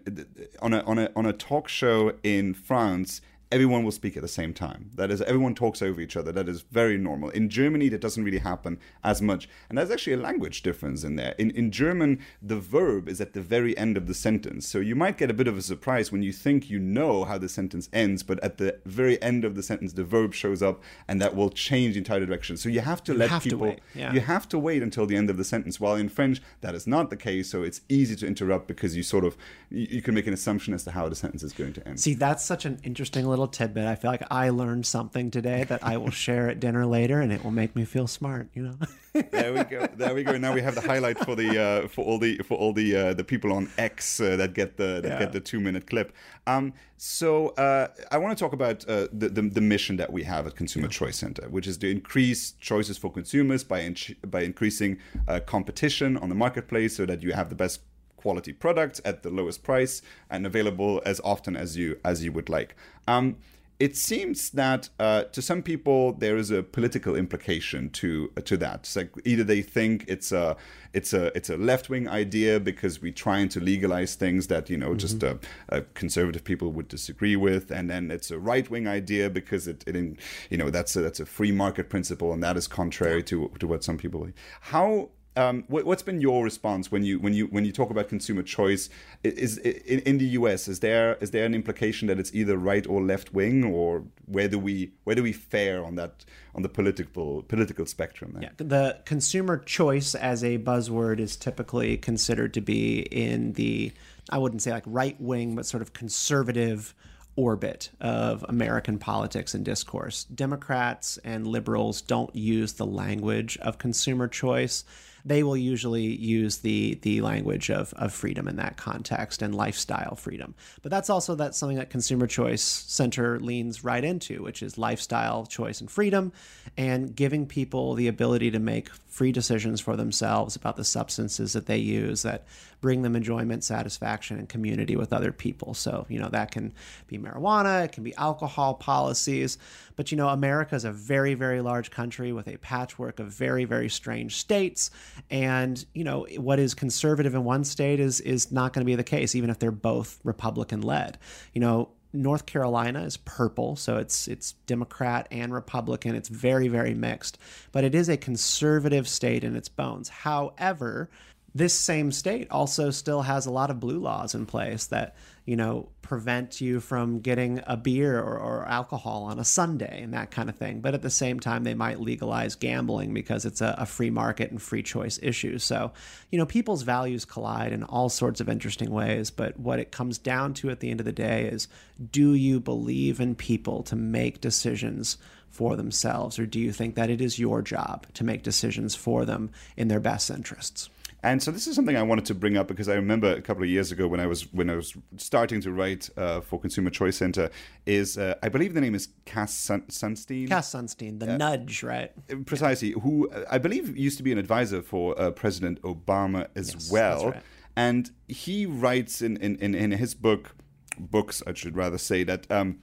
on 0.63 0.73
a 0.75 0.81
on 0.83 0.99
a 0.99 1.11
on 1.15 1.27
a 1.27 1.33
talk 1.33 1.69
show 1.69 2.15
in 2.23 2.55
France 2.55 3.21
everyone 3.53 3.85
will 3.85 3.93
speak 3.93 4.17
at 4.17 4.23
the 4.23 4.29
same 4.29 4.55
time. 4.55 4.91
That 4.95 5.11
is, 5.11 5.21
everyone 5.23 5.55
talks 5.55 5.83
over 5.83 6.01
each 6.01 6.17
other. 6.17 6.31
That 6.33 6.49
is 6.49 6.63
very 6.63 6.97
normal. 6.97 7.31
In 7.31 7.49
Germany, 7.49 7.89
that 7.89 8.01
doesn't 8.01 8.23
really 8.23 8.39
happen 8.39 8.79
as 9.03 9.21
much. 9.21 9.49
And 9.69 9.77
there's 9.77 9.91
actually 9.91 10.13
a 10.13 10.19
language 10.19 10.63
difference 10.63 11.03
in 11.03 11.17
there. 11.17 11.35
In, 11.39 11.51
in 11.51 11.71
German, 11.73 12.21
the 12.41 12.59
verb 12.59 13.09
is 13.09 13.21
at 13.21 13.33
the 13.33 13.41
very 13.41 13.77
end 13.77 13.97
of 13.97 14.07
the 14.07 14.15
sentence. 14.15 14.69
So 14.69 14.79
you 14.79 14.95
might 14.95 15.19
get 15.19 15.31
a 15.31 15.35
bit 15.35 15.49
of 15.49 15.59
a 15.59 15.63
surprise 15.63 16.13
when 16.13 16.23
you 16.23 16.33
think 16.33 16.71
you 16.71 16.79
know 16.79 17.25
how 17.25 17.39
the 17.39 17.49
sentence 17.49 17.89
ends, 17.93 18.23
but 18.23 18.39
at 18.41 18.59
the 18.59 18.79
very 18.87 19.21
end 19.21 19.45
of 19.45 19.57
the 19.57 19.63
sentence, 19.63 19.95
the 19.95 20.05
verb 20.05 20.33
shows 20.33 20.63
up 20.63 20.81
and 21.09 21.21
that 21.21 21.35
will 21.35 21.51
change 21.51 21.95
the 21.95 21.99
entire 21.99 22.25
direction. 22.25 22.57
So 22.57 22.69
you 22.69 22.81
have 22.81 23.03
to 23.05 23.13
you 23.13 23.19
let 23.19 23.31
have 23.31 23.43
people, 23.43 23.75
yeah. 23.95 24.13
you 24.13 24.21
have 24.21 24.49
to 24.51 24.59
wait 24.59 24.83
until 24.83 25.07
the 25.07 25.17
end 25.17 25.29
of 25.29 25.37
the 25.37 25.45
sentence. 25.45 25.81
While 25.81 25.97
in 25.97 26.09
French, 26.09 26.41
that 26.61 26.75
is 26.75 26.87
not 26.87 27.11
the 27.11 27.17
case. 27.17 27.51
So 27.51 27.63
it's 27.63 27.81
easy 27.89 28.15
to 28.17 28.27
interrupt 28.27 28.69
because 28.69 28.97
you 28.97 29.03
sort 29.03 29.25
of, 29.25 29.37
you, 29.71 29.89
you 29.91 30.03
can 30.03 30.15
make 30.15 30.27
an 30.27 30.35
assumption 30.35 30.73
as 30.73 30.85
to 30.85 30.93
how 30.93 31.09
the 31.09 31.17
sentence 31.17 31.43
is 31.43 31.53
going 31.53 31.73
to 31.73 31.89
end. 31.89 31.99
See, 31.99 32.15
that's 32.15 32.45
such 32.45 32.65
an 32.65 32.79
interesting 32.85 33.27
little 33.27 33.40
little 33.41 33.53
tidbit. 33.53 33.87
I 33.87 33.95
feel 33.95 34.11
like 34.11 34.23
I 34.31 34.51
learned 34.51 34.87
something 34.87 35.31
today 35.31 35.65
that 35.65 35.83
I 35.83 35.97
will 35.97 36.11
share 36.11 36.49
at 36.49 36.61
dinner 36.61 36.87
later, 36.87 37.21
and 37.21 37.33
it 37.33 37.43
will 37.43 37.51
make 37.51 37.75
me 37.75 37.85
feel 37.85 38.07
smart. 38.07 38.49
You 38.55 38.63
know. 38.63 38.75
there 39.31 39.53
we 39.53 39.65
go. 39.65 39.89
There 39.97 40.15
we 40.15 40.23
go. 40.23 40.37
Now 40.37 40.53
we 40.53 40.61
have 40.63 40.75
the 40.75 40.83
highlight 40.83 41.19
for 41.19 41.35
the 41.35 41.61
uh, 41.61 41.89
for 41.89 42.05
all 42.05 42.19
the 42.19 42.39
for 42.39 42.57
all 42.57 42.73
the 42.73 42.95
uh, 42.95 43.15
the 43.15 43.25
people 43.25 43.53
on 43.53 43.71
X 43.79 44.21
uh, 44.21 44.37
that 44.37 44.55
get 44.55 44.77
the 44.77 45.01
that 45.03 45.05
yeah. 45.05 45.19
get 45.19 45.33
the 45.33 45.41
two 45.41 45.61
minute 45.61 45.87
clip. 45.87 46.13
Um, 46.47 46.73
so 46.97 47.49
uh, 47.51 47.89
I 48.11 48.19
want 48.19 48.37
to 48.37 48.45
talk 48.45 48.53
about 48.53 48.87
uh, 48.89 49.09
the, 49.13 49.29
the, 49.29 49.43
the 49.43 49.61
mission 49.61 49.97
that 49.97 50.13
we 50.13 50.23
have 50.25 50.47
at 50.47 50.55
Consumer 50.55 50.87
yeah. 50.87 50.93
Choice 50.93 51.17
Center, 51.17 51.49
which 51.49 51.67
is 51.67 51.79
to 51.79 51.91
increase 51.91 52.53
choices 52.61 52.99
for 52.99 53.11
consumers 53.11 53.65
by 53.65 53.81
in- 53.81 53.97
by 54.27 54.43
increasing 54.43 54.99
uh, 55.27 55.41
competition 55.41 56.17
on 56.17 56.29
the 56.29 56.35
marketplace, 56.35 56.97
so 56.97 57.07
that 57.07 57.23
you 57.23 57.33
have 57.33 57.49
the 57.49 57.55
best 57.55 57.81
quality 58.21 58.53
products 58.53 59.01
at 59.05 59.23
the 59.23 59.31
lowest 59.31 59.63
price 59.63 60.03
and 60.31 60.47
available 60.47 61.01
as 61.07 61.21
often 61.25 61.57
as 61.57 61.77
you 61.77 61.99
as 62.05 62.23
you 62.25 62.33
would 62.33 62.49
like. 62.49 62.77
Um, 63.09 63.37
it 63.81 63.97
seems 63.97 64.51
that 64.51 64.91
uh, 64.99 65.25
to 65.25 65.41
some 65.41 65.63
people 65.63 66.13
there 66.13 66.37
is 66.37 66.51
a 66.51 66.63
political 66.63 67.17
implication 67.17 67.89
to 67.91 68.31
uh, 68.37 68.43
to 68.43 68.59
that. 68.59 68.81
It's 68.81 68.95
like 68.95 69.11
either 69.25 69.43
they 69.43 69.63
think 69.63 70.05
it's 70.07 70.33
a 70.33 70.57
it's 70.93 71.15
a 71.15 71.35
it's 71.35 71.49
a 71.49 71.57
left 71.57 71.89
wing 71.89 72.07
idea 72.07 72.61
because 72.61 73.01
we're 73.01 73.13
trying 73.13 73.49
to 73.49 73.61
legalize 73.61 74.17
things 74.17 74.49
that 74.49 74.69
you 74.69 74.77
know 74.77 74.91
mm-hmm. 74.91 74.99
just 74.99 75.25
uh, 75.25 75.37
uh, 75.71 75.81
conservative 75.95 76.45
people 76.45 76.71
would 76.73 76.89
disagree 76.89 77.37
with, 77.37 77.71
and 77.71 77.89
then 77.89 78.11
it's 78.11 78.31
a 78.31 78.39
right 78.39 78.71
wing 78.71 78.87
idea 78.87 79.31
because 79.31 79.67
it, 79.67 79.83
it 79.87 79.97
in, 79.97 80.19
you 80.51 80.59
know 80.59 80.69
that's 80.69 80.95
a, 80.95 81.01
that's 81.01 81.21
a 81.21 81.27
free 81.27 81.53
market 81.53 81.89
principle 81.89 82.35
and 82.35 82.43
that 82.43 82.59
is 82.59 82.69
contrary 82.69 83.23
to 83.23 83.51
to 83.59 83.67
what 83.67 83.83
some 83.83 83.97
people 83.97 84.21
believe. 84.21 84.35
How 84.61 85.09
um, 85.37 85.65
what, 85.69 85.87
has 85.87 86.03
been 86.03 86.21
your 86.21 86.43
response 86.43 86.91
when 86.91 87.05
you 87.05 87.21
when 87.21 87.33
you 87.35 87.47
when 87.47 87.65
you 87.65 87.71
talk 87.71 87.91
about 87.91 88.09
consumer 88.09 88.43
choice? 88.43 88.91
Is, 89.23 89.59
is 89.59 89.59
in, 89.59 90.01
in, 90.01 90.19
the 90.19 90.25
U.S. 90.25 90.67
is 90.67 90.81
there 90.81 91.17
is 91.21 91.31
there 91.31 91.45
an 91.45 91.55
implication 91.55 92.09
that 92.09 92.19
it's 92.19 92.35
either 92.35 92.57
right 92.57 92.85
or 92.87 93.01
left 93.01 93.33
wing, 93.33 93.63
or 93.65 94.05
where 94.27 94.49
do 94.49 94.59
we 94.59 94.91
where 95.05 95.15
do 95.15 95.23
we 95.23 95.33
fare 95.33 95.85
on 95.85 95.95
that 95.95 96.25
on 96.55 96.63
the 96.63 96.69
political 96.69 97.43
political 97.45 97.87
spectrum? 97.87 98.33
There? 98.35 98.43
Yeah, 98.43 98.51
the 98.57 98.99
consumer 99.05 99.59
choice 99.59 100.17
as 100.17 100.43
a 100.43 100.59
buzzword 100.59 101.21
is 101.21 101.37
typically 101.37 101.97
considered 101.97 102.53
to 102.55 102.61
be 102.61 103.01
in 103.01 103.53
the 103.53 103.93
I 104.31 104.39
wouldn't 104.39 104.63
say 104.63 104.73
like 104.73 104.85
right 104.85 105.21
wing, 105.21 105.55
but 105.55 105.65
sort 105.65 105.83
of 105.83 105.93
conservative 105.93 106.93
orbit 107.37 107.91
of 108.01 108.45
American 108.49 108.99
politics 108.99 109.55
and 109.55 109.65
discourse. 109.65 110.25
Democrats 110.25 111.19
and 111.25 111.47
liberals 111.47 112.03
don't 112.03 112.35
use 112.35 112.73
the 112.73 112.85
language 112.85 113.57
of 113.59 113.79
consumer 113.79 114.27
choice 114.27 114.85
they 115.25 115.43
will 115.43 115.57
usually 115.57 116.07
use 116.07 116.59
the 116.59 116.99
the 117.03 117.21
language 117.21 117.71
of, 117.71 117.93
of 117.95 118.13
freedom 118.13 118.49
in 118.49 118.57
that 118.57 118.77
context 118.77 119.43
and 119.43 119.55
lifestyle 119.55 120.15
freedom. 120.15 120.55
But 120.83 120.91
that's 120.91 121.11
also 121.11 121.35
that's 121.35 121.59
something 121.59 121.79
that 121.79 121.91
Consumer 121.91 122.27
Choice 122.27 122.63
Center 122.63 123.39
leans 123.41 123.85
right 123.85 124.05
into, 124.05 124.43
which 124.43 124.63
is 124.63 124.79
lifestyle 124.79 125.47
choice 125.47 125.81
and 125.81 125.91
freedom, 125.91 126.33
and 126.77 127.15
giving 127.15 127.47
people 127.47 127.95
the 127.95 128.09
ability 128.09 128.51
to 128.51 128.59
make 128.59 128.89
free 129.09 129.33
decisions 129.33 129.81
for 129.81 129.97
themselves 129.97 130.57
about 130.57 130.77
the 130.77 130.85
substances 130.85 131.53
that 131.53 131.67
they 131.67 131.79
use 131.79 132.23
that 132.23 132.45
bring 132.81 133.03
them 133.03 133.15
enjoyment, 133.17 133.65
satisfaction, 133.65 134.39
and 134.39 134.49
community 134.49 134.97
with 134.97 135.13
other 135.13 135.33
people. 135.33 135.75
So, 135.75 136.07
you 136.09 136.19
know, 136.19 136.29
that 136.29 136.51
can 136.51 136.73
be 137.07 137.19
marijuana, 137.19 137.85
it 137.85 137.93
can 137.93 138.05
be 138.05 138.15
alcohol 138.17 138.75
policies. 138.75 139.59
But, 139.97 140.11
you 140.11 140.17
know, 140.17 140.29
America 140.29 140.75
is 140.75 140.85
a 140.85 140.93
very, 140.93 141.35
very 141.35 141.61
large 141.61 141.91
country 141.91 142.33
with 142.33 142.49
a 142.49 142.57
patchwork 142.59 143.21
of 143.21 143.29
very, 143.29 143.65
very 143.65 143.89
strange 143.89 144.37
states. 144.37 144.91
And, 145.31 145.85
you 145.95 146.05
know, 146.05 146.27
what 146.37 146.59
is 146.59 146.75
conservative 146.75 147.35
in 147.35 147.45
one 147.45 147.65
state 147.65 148.01
is, 148.01 148.21
is 148.21 148.51
not 148.51 148.73
going 148.73 148.85
to 148.85 148.87
be 148.87 148.95
the 148.95 149.05
case, 149.05 149.35
even 149.35 149.51
if 149.51 149.59
they're 149.59 149.71
both 149.71 150.19
Republican 150.25 150.83
led. 150.83 151.19
You 151.53 151.61
know, 151.61 151.91
North 152.13 152.47
Carolina 152.47 153.05
is 153.05 153.17
purple, 153.17 153.77
so 153.77 153.97
it's 153.97 154.27
it's 154.27 154.53
Democrat 154.67 155.29
and 155.31 155.53
Republican. 155.53 156.17
It's 156.17 156.29
very 156.29 156.67
very 156.67 156.95
mixed, 156.95 157.39
but 157.71 157.85
it 157.85 157.95
is 157.95 158.09
a 158.09 158.17
conservative 158.17 159.07
state 159.07 159.45
in 159.45 159.55
its 159.55 159.69
bones. 159.69 160.09
However, 160.09 161.09
this 161.55 161.75
same 161.75 162.13
state 162.13 162.49
also 162.51 162.91
still 162.91 163.23
has 163.23 163.47
a 163.47 163.51
lot 163.51 163.71
of 163.71 163.81
blue 163.81 163.99
laws 163.99 164.35
in 164.35 164.47
place 164.47 164.87
that 164.87 165.17
you 165.45 165.57
know 165.57 165.89
prevent 166.01 166.61
you 166.61 166.81
from 166.81 167.21
getting 167.21 167.61
a 167.67 167.77
beer 167.77 168.19
or, 168.19 168.39
or, 168.39 168.69
alcohol 168.69 169.25
on 169.25 169.39
a 169.39 169.45
sunday 169.45 170.03
and 170.03 170.13
that 170.15 170.31
kind 170.31 170.49
of 170.49 170.57
thing. 170.57 170.81
But 170.81 170.95
at 170.95 171.03
the 171.03 171.11
same 171.11 171.41
time 171.41 171.65
they 171.65 171.75
might 171.75 172.01
legalize 172.01 172.55
gambling 172.55 173.15
because 173.15 173.45
it's 173.45 173.61
a, 173.61 173.75
a 173.79 173.87
free 173.87 174.11
market 174.11 174.51
and 174.51 174.61
free 174.61 174.83
choice 174.83 175.19
issue. 175.23 175.59
So 175.59 175.93
you 176.31 176.39
know 176.39 176.47
people's 176.47 176.83
values 176.83 177.25
collide 177.25 177.73
in 177.73 177.83
all 177.85 178.09
sorts 178.09 178.41
of 178.41 178.49
interesting 178.49 178.91
ways. 178.91 179.31
But 179.31 179.59
what 179.59 179.81
it 179.81 179.91
comes 179.91 180.19
down 180.19 180.55
to 180.55 180.71
at 180.71 180.81
the 180.81 180.91
end 180.91 181.01
of 181.01 181.07
the 181.07 181.13
day 181.13 181.47
is 181.47 181.67
do 182.13 182.35
you 182.35 182.61
believe 182.61 183.21
in 183.21 183.35
people 183.35 183.83
to 183.85 183.97
make 183.97 184.41
decisions 184.41 185.19
for 185.49 185.75
themselves? 185.75 186.39
Or 186.39 186.47
do 186.47 186.61
you 186.61 186.73
think 186.73 186.95
that 186.95 187.11
it 187.11 187.21
is 187.21 187.41
your 187.41 187.61
job 187.61 188.07
to 188.15 188.23
make 188.23 188.45
decisions 188.45 188.95
for 188.95 189.25
them 189.25 189.51
in 189.77 189.89
their 189.89 190.01
best 190.01 190.31
interests 190.31 190.89
and 191.23 191.43
so 191.43 191.51
this 191.51 191.67
is 191.67 191.75
something 191.75 191.97
I 191.97 192.03
wanted 192.03 192.25
to 192.27 192.35
bring 192.35 192.57
up 192.57 192.69
because 192.69 192.89
I 192.89 192.95
remember 192.95 193.33
a 193.33 193.43
couple 193.43 193.63
of 193.63 193.69
years 193.69 193.93
ago 193.93 194.09
when 194.09 194.21
I 194.21 194.27
was 194.27 194.53
when 194.53 194.71
I 194.71 194.77
was 194.77 194.95
starting 195.17 195.61
to 195.63 195.73
write 195.73 196.09
uh, 196.17 196.41
for 196.41 196.61
Consumer 196.61 196.91
Choice 196.91 197.17
Center 197.17 197.51
is 197.87 198.19
uh, 198.19 198.35
I 198.43 198.49
believe 198.49 198.75
the 198.75 198.81
name 198.81 198.95
is 198.95 199.09
Cass 199.25 199.55
Sun- 199.55 199.87
Sunstein. 199.89 200.49
Cass 200.49 200.73
Sunstein, 200.73 201.19
the 201.21 201.35
uh, 201.35 201.37
nudge, 201.37 201.83
right? 201.83 202.13
Precisely. 202.47 202.93
Who 202.93 203.29
uh, 203.31 203.45
I 203.51 203.59
believe 203.59 203.97
used 203.97 204.17
to 204.19 204.23
be 204.23 204.33
an 204.33 204.39
advisor 204.39 204.83
for 204.83 205.21
uh, 205.21 205.31
President 205.31 205.81
Obama 205.83 206.49
as 206.55 206.75
yes, 206.75 206.91
well. 206.91 207.31
Right. 207.31 207.43
And 207.77 208.11
he 208.29 208.67
writes 208.67 209.23
in, 209.23 209.37
in, 209.39 209.75
in 209.75 209.93
his 209.93 210.15
book, 210.15 210.57
books, 210.99 211.43
I 211.47 211.55
should 211.55 211.77
rather 211.77 211.99
say, 211.99 212.25
that 212.25 212.51
um, 212.51 212.81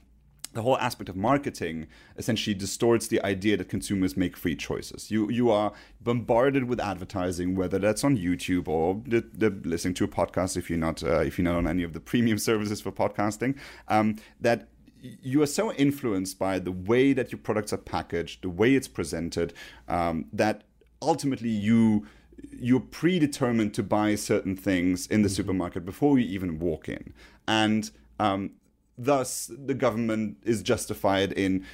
the 0.54 0.62
whole 0.62 0.78
aspect 0.78 1.08
of 1.08 1.16
marketing 1.16 1.86
essentially 2.16 2.54
distorts 2.54 3.06
the 3.06 3.22
idea 3.24 3.56
that 3.56 3.68
consumers 3.68 4.16
make 4.16 4.36
free 4.36 4.56
choices. 4.56 5.10
You 5.10 5.30
you 5.30 5.50
are 5.50 5.72
bombarded 6.00 6.64
with 6.64 6.80
advertising, 6.80 7.54
whether 7.54 7.78
that's 7.78 8.02
on 8.02 8.16
YouTube 8.16 8.66
or 8.68 9.00
the, 9.06 9.24
the 9.32 9.50
listening 9.50 9.94
to 9.94 10.04
a 10.04 10.08
podcast 10.08 10.56
if 10.56 10.70
you're 10.70 10.78
not 10.78 11.02
uh, 11.02 11.20
if 11.20 11.38
you're 11.38 11.44
not 11.44 11.56
on 11.56 11.68
any 11.68 11.82
of 11.82 11.92
the 11.92 12.00
premium 12.00 12.38
services 12.50 12.80
for 12.80 12.90
podcasting. 12.90 13.56
Um, 13.88 14.16
that 14.40 14.68
you 15.00 15.42
are 15.42 15.46
so 15.46 15.72
influenced 15.74 16.38
by 16.38 16.58
the 16.58 16.72
way 16.72 17.12
that 17.12 17.30
your 17.30 17.38
products 17.38 17.72
are 17.72 17.78
packaged, 17.78 18.42
the 18.42 18.48
way 18.48 18.74
it's 18.74 18.88
presented, 18.88 19.54
um, 19.86 20.26
that 20.32 20.64
ultimately 21.00 21.50
you 21.50 22.06
you're 22.52 22.80
predetermined 22.80 23.74
to 23.74 23.82
buy 23.82 24.14
certain 24.14 24.56
things 24.56 25.06
in 25.06 25.22
the 25.22 25.28
mm-hmm. 25.28 25.34
supermarket 25.34 25.84
before 25.84 26.18
you 26.18 26.26
even 26.26 26.58
walk 26.58 26.88
in, 26.88 27.12
and 27.46 27.90
um, 28.18 28.52
thus 28.98 29.50
the 29.56 29.74
government 29.74 30.36
is 30.42 30.62
justified 30.62 31.32
in 31.32 31.64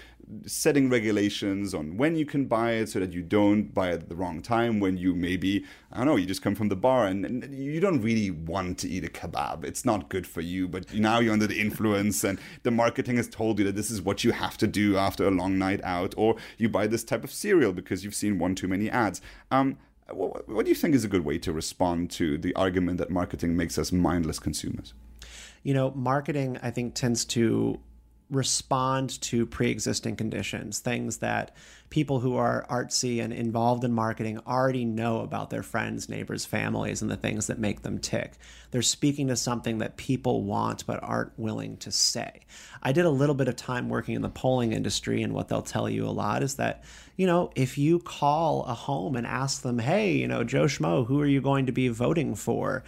setting 0.46 0.88
regulations 0.88 1.74
on 1.74 1.96
when 1.96 2.16
you 2.16 2.24
can 2.24 2.46
buy 2.46 2.72
it 2.72 2.88
so 2.88 2.98
that 2.98 3.12
you 3.12 3.22
don't 3.22 3.74
buy 3.74 3.90
it 3.90 4.02
at 4.02 4.08
the 4.08 4.14
wrong 4.14 4.40
time 4.40 4.80
when 4.80 4.96
you 4.96 5.14
maybe 5.14 5.64
i 5.92 5.98
don't 5.98 6.06
know 6.06 6.16
you 6.16 6.26
just 6.26 6.42
come 6.42 6.54
from 6.54 6.68
the 6.68 6.76
bar 6.76 7.06
and, 7.06 7.24
and, 7.24 7.54
you 7.54 7.80
don't 7.80 8.00
really 8.00 8.30
want 8.30 8.78
to 8.78 8.88
eat 8.88 9.04
a 9.04 9.08
kebab. 9.08 9.64
It's 9.64 9.84
not 9.84 10.08
good 10.08 10.26
for 10.26 10.40
you 10.40 10.68
but 10.68 10.92
now 10.94 11.18
you're 11.18 11.32
under 11.32 11.46
the 11.46 11.60
influence 11.60 12.24
and 12.24 12.38
the 12.62 12.70
marketing 12.70 13.16
has 13.16 13.28
told 13.28 13.58
you 13.58 13.64
that 13.66 13.76
this 13.76 13.90
is 13.90 14.00
what 14.00 14.24
you 14.24 14.32
have 14.32 14.56
to 14.58 14.66
do 14.66 14.96
after 14.96 15.26
a 15.26 15.30
long 15.30 15.58
night 15.58 15.80
out 15.82 16.14
or 16.16 16.37
you 16.58 16.68
buy 16.68 16.87
this 16.87 17.04
type 17.04 17.24
of 17.24 17.32
cereal 17.32 17.72
because 17.72 18.04
you've 18.04 18.14
seen 18.14 18.38
one 18.38 18.54
too 18.54 18.68
many 18.68 18.90
ads. 18.90 19.20
Um, 19.50 19.78
what, 20.10 20.48
what 20.48 20.64
do 20.64 20.70
you 20.70 20.74
think 20.74 20.94
is 20.94 21.04
a 21.04 21.08
good 21.08 21.24
way 21.24 21.38
to 21.38 21.52
respond 21.52 22.10
to 22.12 22.38
the 22.38 22.54
argument 22.54 22.98
that 22.98 23.10
marketing 23.10 23.56
makes 23.56 23.78
us 23.78 23.92
mindless 23.92 24.38
consumers 24.38 24.94
you 25.64 25.74
know, 25.74 25.90
marketing, 25.90 26.59
I 26.62 26.70
think, 26.70 26.94
tends 26.94 27.24
to 27.27 27.81
respond 28.31 29.20
to 29.20 29.44
pre-existing 29.44 30.16
conditions 30.16 30.79
things 30.79 31.18
that 31.18 31.55
people 31.90 32.20
who 32.20 32.37
are 32.37 32.66
artsy 32.70 33.22
and 33.22 33.33
involved 33.33 33.85
in 33.85 33.92
marketing 33.92 34.38
already 34.46 34.85
know 34.85 35.20
about 35.20 35.50
their 35.50 35.62
friends 35.62 36.09
neighbors 36.09 36.44
families 36.44 37.03
and 37.03 37.11
the 37.11 37.16
things 37.16 37.46
that 37.46 37.59
make 37.59 37.83
them 37.83 37.98
tick. 37.98 38.33
They're 38.70 38.83
speaking 38.83 39.29
to 39.29 39.37
something 39.37 39.79
that 39.79 39.96
people 39.96 40.42
want 40.42 40.87
but 40.87 41.03
aren't 41.03 41.38
willing 41.38 41.77
to 41.79 41.92
say. 41.92 42.40
I 42.83 42.92
did 42.92 43.05
a 43.05 43.11
little 43.11 43.35
bit 43.35 43.46
of 43.46 43.57
time 43.57 43.88
working 43.88 44.14
in 44.16 44.22
the 44.22 44.29
polling 44.29 44.72
industry 44.72 45.22
and 45.22 45.35
what 45.35 45.48
they'll 45.48 45.62
tell 45.62 45.88
you 45.88 46.07
a 46.07 46.11
lot 46.11 46.42
is 46.42 46.57
that 46.57 46.83
you 47.16 47.27
know 47.27 47.50
if 47.55 47.79
you 47.79 48.00
call 48.00 48.64
a 48.64 48.74
home 48.74 49.14
and 49.14 49.27
ask 49.27 49.62
them 49.62 49.79
hey 49.79 50.12
you 50.12 50.27
know 50.27 50.42
joe 50.42 50.64
schmo 50.64 51.07
who 51.07 51.20
are 51.20 51.27
you 51.27 51.40
going 51.40 51.66
to 51.66 51.72
be 51.72 51.87
voting 51.87 52.35
for 52.35 52.83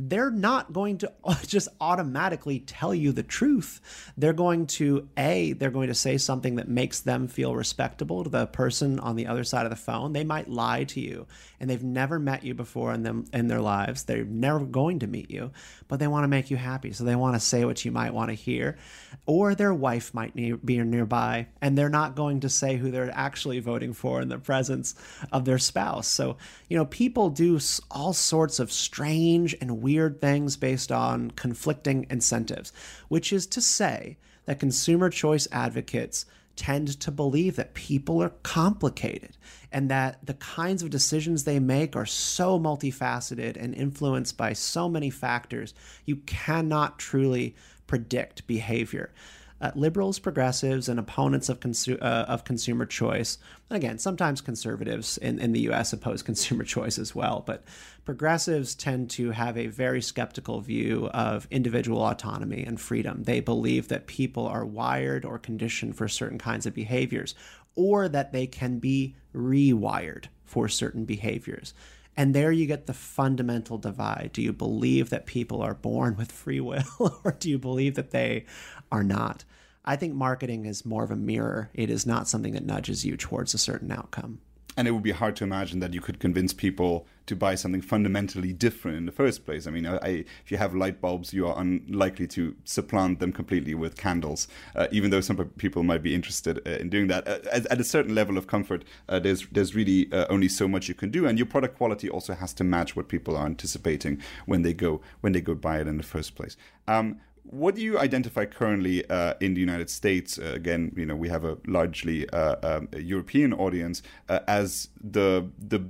they're 0.00 0.30
not 0.30 0.72
going 0.72 0.98
to 0.98 1.12
just 1.46 1.68
automatically 1.80 2.60
tell 2.60 2.94
you 2.94 3.10
the 3.10 3.24
truth. 3.24 4.12
They're 4.16 4.32
going 4.32 4.68
to, 4.68 5.08
A, 5.16 5.52
they're 5.54 5.72
going 5.72 5.88
to 5.88 5.94
say 5.94 6.16
something 6.18 6.54
that 6.56 6.68
makes 6.68 7.00
them 7.00 7.26
feel 7.26 7.54
respectable 7.54 8.22
to 8.22 8.30
the 8.30 8.46
person 8.46 9.00
on 9.00 9.16
the 9.16 9.26
other 9.26 9.42
side 9.42 9.66
of 9.66 9.70
the 9.70 9.76
phone. 9.76 10.12
They 10.12 10.24
might 10.24 10.48
lie 10.48 10.84
to 10.84 11.00
you 11.00 11.26
and 11.58 11.68
they've 11.68 11.82
never 11.82 12.20
met 12.20 12.44
you 12.44 12.54
before 12.54 12.92
in 12.94 13.02
them 13.02 13.24
in 13.32 13.48
their 13.48 13.60
lives. 13.60 14.04
They're 14.04 14.24
never 14.24 14.60
going 14.60 15.00
to 15.00 15.08
meet 15.08 15.32
you, 15.32 15.50
but 15.88 15.98
they 15.98 16.06
want 16.06 16.22
to 16.22 16.28
make 16.28 16.50
you 16.50 16.56
happy. 16.56 16.92
So 16.92 17.02
they 17.02 17.16
want 17.16 17.34
to 17.34 17.40
say 17.40 17.64
what 17.64 17.84
you 17.84 17.90
might 17.90 18.14
want 18.14 18.30
to 18.30 18.34
hear. 18.34 18.78
Or 19.26 19.56
their 19.56 19.74
wife 19.74 20.14
might 20.14 20.34
be 20.36 20.78
nearby 20.78 21.48
and 21.60 21.76
they're 21.76 21.88
not 21.88 22.14
going 22.14 22.40
to 22.40 22.48
say 22.48 22.76
who 22.76 22.92
they're 22.92 23.10
actually 23.12 23.58
voting 23.58 23.92
for 23.92 24.20
in 24.20 24.28
the 24.28 24.38
presence 24.38 24.94
of 25.32 25.44
their 25.44 25.58
spouse. 25.58 26.06
So, 26.06 26.36
you 26.68 26.76
know, 26.76 26.84
people 26.84 27.30
do 27.30 27.58
all 27.90 28.12
sorts 28.12 28.60
of 28.60 28.70
strange 28.70 29.56
and 29.60 29.82
weird 29.82 29.87
things 30.20 30.56
based 30.56 30.92
on 30.92 31.30
conflicting 31.32 32.06
incentives, 32.10 32.72
which 33.08 33.32
is 33.32 33.46
to 33.46 33.60
say 33.60 34.16
that 34.44 34.58
consumer 34.58 35.10
choice 35.10 35.48
advocates 35.52 36.26
tend 36.56 36.98
to 37.00 37.10
believe 37.10 37.54
that 37.56 37.74
people 37.74 38.22
are 38.22 38.32
complicated 38.42 39.36
and 39.70 39.88
that 39.90 40.18
the 40.26 40.34
kinds 40.34 40.82
of 40.82 40.90
decisions 40.90 41.44
they 41.44 41.60
make 41.60 41.94
are 41.94 42.06
so 42.06 42.58
multifaceted 42.58 43.56
and 43.56 43.74
influenced 43.74 44.36
by 44.36 44.52
so 44.52 44.88
many 44.88 45.08
factors, 45.08 45.72
you 46.04 46.16
cannot 46.16 46.98
truly 46.98 47.54
predict 47.86 48.46
behavior 48.46 49.12
uh, 49.60 49.72
liberals, 49.74 50.18
progressives, 50.18 50.88
and 50.88 51.00
opponents 51.00 51.48
of, 51.48 51.60
consu- 51.60 52.00
uh, 52.00 52.26
of 52.28 52.44
consumer 52.44 52.86
choice. 52.86 53.38
Again, 53.70 53.98
sometimes 53.98 54.40
conservatives 54.40 55.18
in, 55.18 55.38
in 55.38 55.52
the 55.52 55.68
US 55.70 55.92
oppose 55.92 56.22
consumer 56.28 56.64
choice 56.64 56.98
as 56.98 57.14
well, 57.14 57.42
but 57.46 57.64
progressives 58.04 58.74
tend 58.74 59.10
to 59.10 59.30
have 59.32 59.56
a 59.56 59.66
very 59.66 60.00
skeptical 60.00 60.60
view 60.60 61.08
of 61.08 61.46
individual 61.50 62.02
autonomy 62.02 62.64
and 62.64 62.80
freedom. 62.80 63.24
They 63.24 63.40
believe 63.40 63.88
that 63.88 64.06
people 64.06 64.46
are 64.46 64.64
wired 64.64 65.24
or 65.24 65.38
conditioned 65.38 65.96
for 65.96 66.08
certain 66.08 66.38
kinds 66.38 66.66
of 66.66 66.74
behaviors, 66.74 67.34
or 67.74 68.08
that 68.08 68.32
they 68.32 68.46
can 68.46 68.78
be 68.78 69.14
rewired 69.34 70.26
for 70.44 70.68
certain 70.68 71.04
behaviors. 71.04 71.74
And 72.18 72.34
there 72.34 72.50
you 72.50 72.66
get 72.66 72.86
the 72.86 72.92
fundamental 72.92 73.78
divide. 73.78 74.30
Do 74.32 74.42
you 74.42 74.52
believe 74.52 75.08
that 75.10 75.24
people 75.24 75.62
are 75.62 75.74
born 75.74 76.16
with 76.16 76.32
free 76.32 76.58
will, 76.58 76.82
or 77.24 77.36
do 77.38 77.48
you 77.48 77.60
believe 77.60 77.94
that 77.94 78.10
they 78.10 78.44
are 78.90 79.04
not? 79.04 79.44
I 79.84 79.94
think 79.94 80.14
marketing 80.14 80.66
is 80.66 80.84
more 80.84 81.04
of 81.04 81.12
a 81.12 81.16
mirror. 81.16 81.70
It 81.74 81.90
is 81.90 82.06
not 82.06 82.26
something 82.26 82.54
that 82.54 82.66
nudges 82.66 83.04
you 83.04 83.16
towards 83.16 83.54
a 83.54 83.58
certain 83.58 83.92
outcome. 83.92 84.40
and 84.76 84.88
it 84.88 84.90
would 84.90 85.04
be 85.04 85.12
hard 85.12 85.36
to 85.36 85.44
imagine 85.44 85.78
that 85.78 85.94
you 85.94 86.00
could 86.00 86.18
convince 86.18 86.52
people 86.52 87.06
to 87.28 87.36
buy 87.36 87.54
something 87.54 87.80
fundamentally 87.80 88.52
different 88.52 88.96
in 88.96 89.06
the 89.06 89.12
first 89.12 89.46
place. 89.46 89.66
I 89.66 89.70
mean, 89.70 89.86
I, 89.86 90.24
if 90.44 90.50
you 90.50 90.56
have 90.56 90.74
light 90.74 91.00
bulbs, 91.00 91.32
you 91.32 91.46
are 91.46 91.58
unlikely 91.58 92.26
to 92.28 92.56
supplant 92.64 93.20
them 93.20 93.32
completely 93.32 93.74
with 93.74 93.96
candles, 93.96 94.48
uh, 94.74 94.88
even 94.90 95.10
though 95.10 95.20
some 95.20 95.36
people 95.58 95.82
might 95.82 96.02
be 96.02 96.14
interested 96.14 96.60
uh, 96.66 96.70
in 96.72 96.88
doing 96.88 97.06
that. 97.08 97.26
Uh, 97.28 97.38
at, 97.52 97.66
at, 97.66 97.80
a 97.80 97.84
certain 97.84 98.14
level 98.14 98.36
of 98.36 98.46
comfort, 98.46 98.84
uh, 99.08 99.18
there's 99.18 99.46
there's 99.52 99.74
really 99.74 100.12
uh, 100.12 100.26
only 100.28 100.48
so 100.48 100.66
much 100.66 100.88
you 100.88 100.94
can 100.94 101.10
do, 101.10 101.26
and 101.26 101.38
your 101.38 101.46
product 101.46 101.76
quality 101.76 102.08
also 102.08 102.34
has 102.34 102.52
to 102.54 102.64
match 102.64 102.96
what 102.96 103.08
people 103.08 103.36
are 103.36 103.46
anticipating 103.46 104.20
when 104.46 104.62
they 104.62 104.72
go 104.72 105.00
when 105.20 105.32
they 105.32 105.40
go 105.40 105.54
buy 105.54 105.78
it 105.80 105.86
in 105.86 105.96
the 105.96 106.02
first 106.02 106.34
place. 106.34 106.56
Um, 106.86 107.20
what 107.50 107.74
do 107.74 107.82
you 107.82 107.98
identify 107.98 108.44
currently 108.44 109.08
uh, 109.08 109.34
in 109.40 109.54
the 109.54 109.60
United 109.60 109.88
States? 109.88 110.38
Uh, 110.38 110.52
again, 110.54 110.92
you 110.96 111.06
know, 111.06 111.16
we 111.16 111.28
have 111.28 111.44
a 111.44 111.56
largely 111.66 112.28
uh, 112.30 112.56
um, 112.62 112.88
European 112.96 113.52
audience 113.54 114.02
uh, 114.28 114.40
as 114.46 114.90
the 115.02 115.48
the 115.58 115.82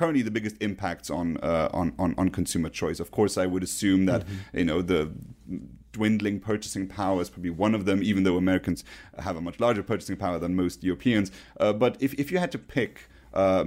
currently 0.00 0.22
the 0.22 0.30
biggest 0.30 0.56
impacts 0.60 1.10
on, 1.10 1.36
uh, 1.42 1.68
on, 1.80 1.92
on 1.98 2.14
on 2.16 2.30
consumer 2.30 2.70
choice. 2.70 3.00
Of 3.00 3.10
course, 3.10 3.36
I 3.36 3.46
would 3.52 3.62
assume 3.62 4.06
that 4.06 4.22
mm-hmm. 4.22 4.58
you 4.60 4.64
know 4.64 4.80
the 4.80 5.02
dwindling 5.92 6.40
purchasing 6.40 6.86
power 6.86 7.20
is 7.20 7.28
probably 7.28 7.50
one 7.66 7.74
of 7.74 7.84
them, 7.84 8.02
even 8.02 8.22
though 8.24 8.38
Americans 8.38 8.82
have 9.18 9.36
a 9.36 9.42
much 9.42 9.60
larger 9.60 9.82
purchasing 9.82 10.16
power 10.16 10.38
than 10.38 10.56
most 10.64 10.82
Europeans. 10.82 11.30
Uh, 11.58 11.74
but 11.74 11.92
if 12.00 12.14
if 12.14 12.32
you 12.32 12.38
had 12.38 12.50
to 12.52 12.58
pick 12.58 12.92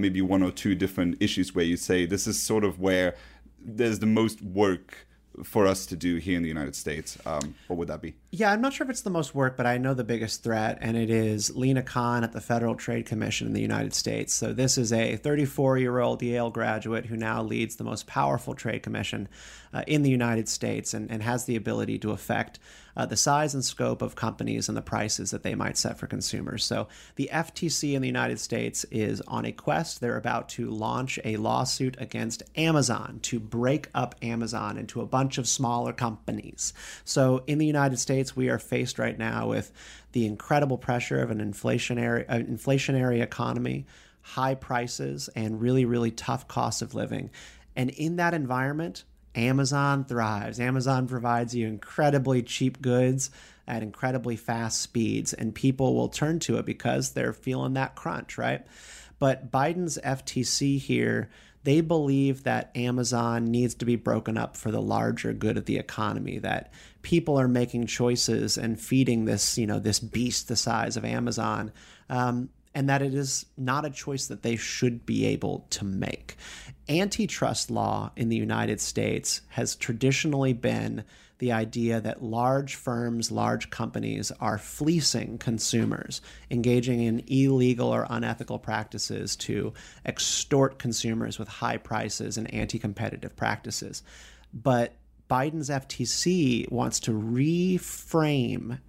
maybe 0.05 0.21
one 0.35 0.41
or 0.47 0.51
two 0.63 0.73
different 0.73 1.11
issues 1.25 1.53
where 1.55 1.65
you 1.71 1.77
say 1.77 2.07
this 2.07 2.25
is 2.25 2.41
sort 2.41 2.63
of 2.63 2.79
where 2.79 3.15
there's 3.79 3.99
the 3.99 4.11
most 4.21 4.41
work 4.41 5.07
for 5.43 5.67
us 5.67 5.85
to 5.85 5.95
do 5.95 6.11
here 6.17 6.35
in 6.35 6.43
the 6.47 6.53
United 6.57 6.75
States, 6.75 7.17
um, 7.25 7.55
what 7.67 7.77
would 7.77 7.87
that 7.87 8.01
be? 8.01 8.13
Yeah, 8.35 8.51
I'm 8.51 8.61
not 8.61 8.73
sure 8.73 8.83
if 8.83 8.89
it's 8.89 9.03
the 9.03 9.11
most 9.11 9.35
work, 9.35 9.55
but 9.55 9.67
I 9.67 9.77
know 9.77 9.93
the 9.93 10.03
biggest 10.03 10.41
threat, 10.41 10.79
and 10.81 10.97
it 10.97 11.11
is 11.11 11.55
Lina 11.55 11.83
Khan 11.83 12.23
at 12.23 12.31
the 12.31 12.41
Federal 12.41 12.73
Trade 12.73 13.05
Commission 13.05 13.45
in 13.45 13.53
the 13.53 13.61
United 13.61 13.93
States. 13.93 14.33
So 14.33 14.53
this 14.53 14.75
is 14.75 14.91
a 14.91 15.17
34 15.17 15.77
year 15.77 15.99
old 15.99 16.19
Yale 16.23 16.49
graduate 16.49 17.05
who 17.05 17.15
now 17.15 17.43
leads 17.43 17.75
the 17.75 17.83
most 17.83 18.07
powerful 18.07 18.55
trade 18.55 18.81
commission 18.81 19.27
uh, 19.71 19.83
in 19.85 20.01
the 20.01 20.09
United 20.09 20.49
States 20.49 20.95
and, 20.95 21.11
and 21.11 21.21
has 21.21 21.45
the 21.45 21.55
ability 21.55 21.99
to 21.99 22.09
affect 22.09 22.57
uh, 22.95 23.05
the 23.05 23.17
size 23.17 23.53
and 23.53 23.65
scope 23.65 24.01
of 24.01 24.15
companies 24.15 24.67
and 24.67 24.77
the 24.77 24.81
prices 24.81 25.31
that 25.31 25.43
they 25.43 25.55
might 25.55 25.77
set 25.77 25.97
for 25.97 26.07
consumers. 26.07 26.63
So 26.63 26.87
the 27.15 27.29
FTC 27.31 27.93
in 27.93 28.01
the 28.01 28.07
United 28.07 28.39
States 28.39 28.83
is 28.91 29.21
on 29.21 29.45
a 29.45 29.51
quest. 29.51 29.99
They're 29.99 30.17
about 30.17 30.49
to 30.49 30.69
launch 30.69 31.19
a 31.23 31.37
lawsuit 31.37 31.97
against 31.99 32.43
Amazon 32.55 33.19
to 33.23 33.39
break 33.39 33.89
up 33.95 34.15
Amazon 34.21 34.77
into 34.77 35.01
a 35.01 35.05
bunch 35.05 35.37
of 35.37 35.47
smaller 35.47 35.93
companies. 35.93 36.73
So 37.03 37.43
in 37.47 37.57
the 37.57 37.65
United 37.65 37.97
States, 37.97 38.22
we 38.35 38.49
are 38.49 38.59
faced 38.59 38.99
right 38.99 39.17
now 39.17 39.47
with 39.49 39.71
the 40.11 40.25
incredible 40.25 40.77
pressure 40.77 41.21
of 41.21 41.31
an 41.31 41.39
inflationary, 41.39 42.25
uh, 42.29 42.37
inflationary 42.37 43.21
economy, 43.21 43.85
high 44.21 44.55
prices, 44.55 45.29
and 45.35 45.61
really, 45.61 45.85
really 45.85 46.11
tough 46.11 46.47
cost 46.47 46.81
of 46.81 46.93
living. 46.93 47.29
And 47.75 47.89
in 47.89 48.17
that 48.17 48.33
environment, 48.33 49.03
Amazon 49.35 50.05
thrives. 50.05 50.59
Amazon 50.59 51.07
provides 51.07 51.55
you 51.55 51.67
incredibly 51.67 52.43
cheap 52.43 52.81
goods 52.81 53.31
at 53.67 53.81
incredibly 53.81 54.35
fast 54.35 54.81
speeds, 54.81 55.33
and 55.33 55.55
people 55.55 55.95
will 55.95 56.09
turn 56.09 56.39
to 56.39 56.57
it 56.57 56.65
because 56.65 57.11
they're 57.11 57.33
feeling 57.33 57.73
that 57.73 57.95
crunch, 57.95 58.37
right? 58.37 58.65
But 59.19 59.51
Biden's 59.51 59.97
FTC 60.03 60.79
here, 60.79 61.29
they 61.63 61.81
believe 61.81 62.43
that 62.43 62.75
Amazon 62.75 63.45
needs 63.45 63.75
to 63.75 63.85
be 63.85 63.95
broken 63.95 64.37
up 64.37 64.57
for 64.57 64.71
the 64.71 64.81
larger 64.81 65.33
good 65.33 65.57
of 65.57 65.65
the 65.65 65.77
economy, 65.77 66.37
that 66.39 66.73
people 67.01 67.39
are 67.39 67.47
making 67.47 67.87
choices 67.87 68.57
and 68.57 68.79
feeding 68.79 69.25
this, 69.25 69.57
you 69.57 69.67
know, 69.67 69.79
this 69.79 69.99
beast 69.99 70.47
the 70.47 70.55
size 70.55 70.97
of 70.97 71.05
Amazon. 71.05 71.71
Um, 72.09 72.49
and 72.75 72.89
that 72.89 73.01
it 73.01 73.13
is 73.13 73.45
not 73.55 73.85
a 73.85 73.89
choice 73.89 74.27
that 74.27 74.41
they 74.41 74.55
should 74.55 75.05
be 75.05 75.25
able 75.25 75.67
to 75.69 75.85
make. 75.85 76.35
Antitrust 76.89 77.69
law 77.69 78.11
in 78.15 78.29
the 78.29 78.35
United 78.35 78.81
States 78.81 79.41
has 79.49 79.75
traditionally 79.75 80.53
been 80.53 81.03
the 81.39 81.51
idea 81.51 81.99
that 81.99 82.23
large 82.23 82.75
firms, 82.75 83.31
large 83.31 83.69
companies 83.69 84.31
are 84.39 84.57
fleecing 84.57 85.37
consumers, 85.37 86.21
engaging 86.49 87.01
in 87.01 87.23
illegal 87.27 87.93
or 87.93 88.07
unethical 88.09 88.59
practices 88.59 89.35
to 89.35 89.73
extort 90.05 90.79
consumers 90.79 91.39
with 91.39 91.47
high 91.47 91.77
prices 91.77 92.37
and 92.37 92.53
anti 92.53 92.79
competitive 92.79 93.35
practices. 93.35 94.03
But 94.53 94.95
Biden's 95.29 95.69
FTC 95.69 96.71
wants 96.71 96.99
to 97.01 97.11
reframe 97.11 98.79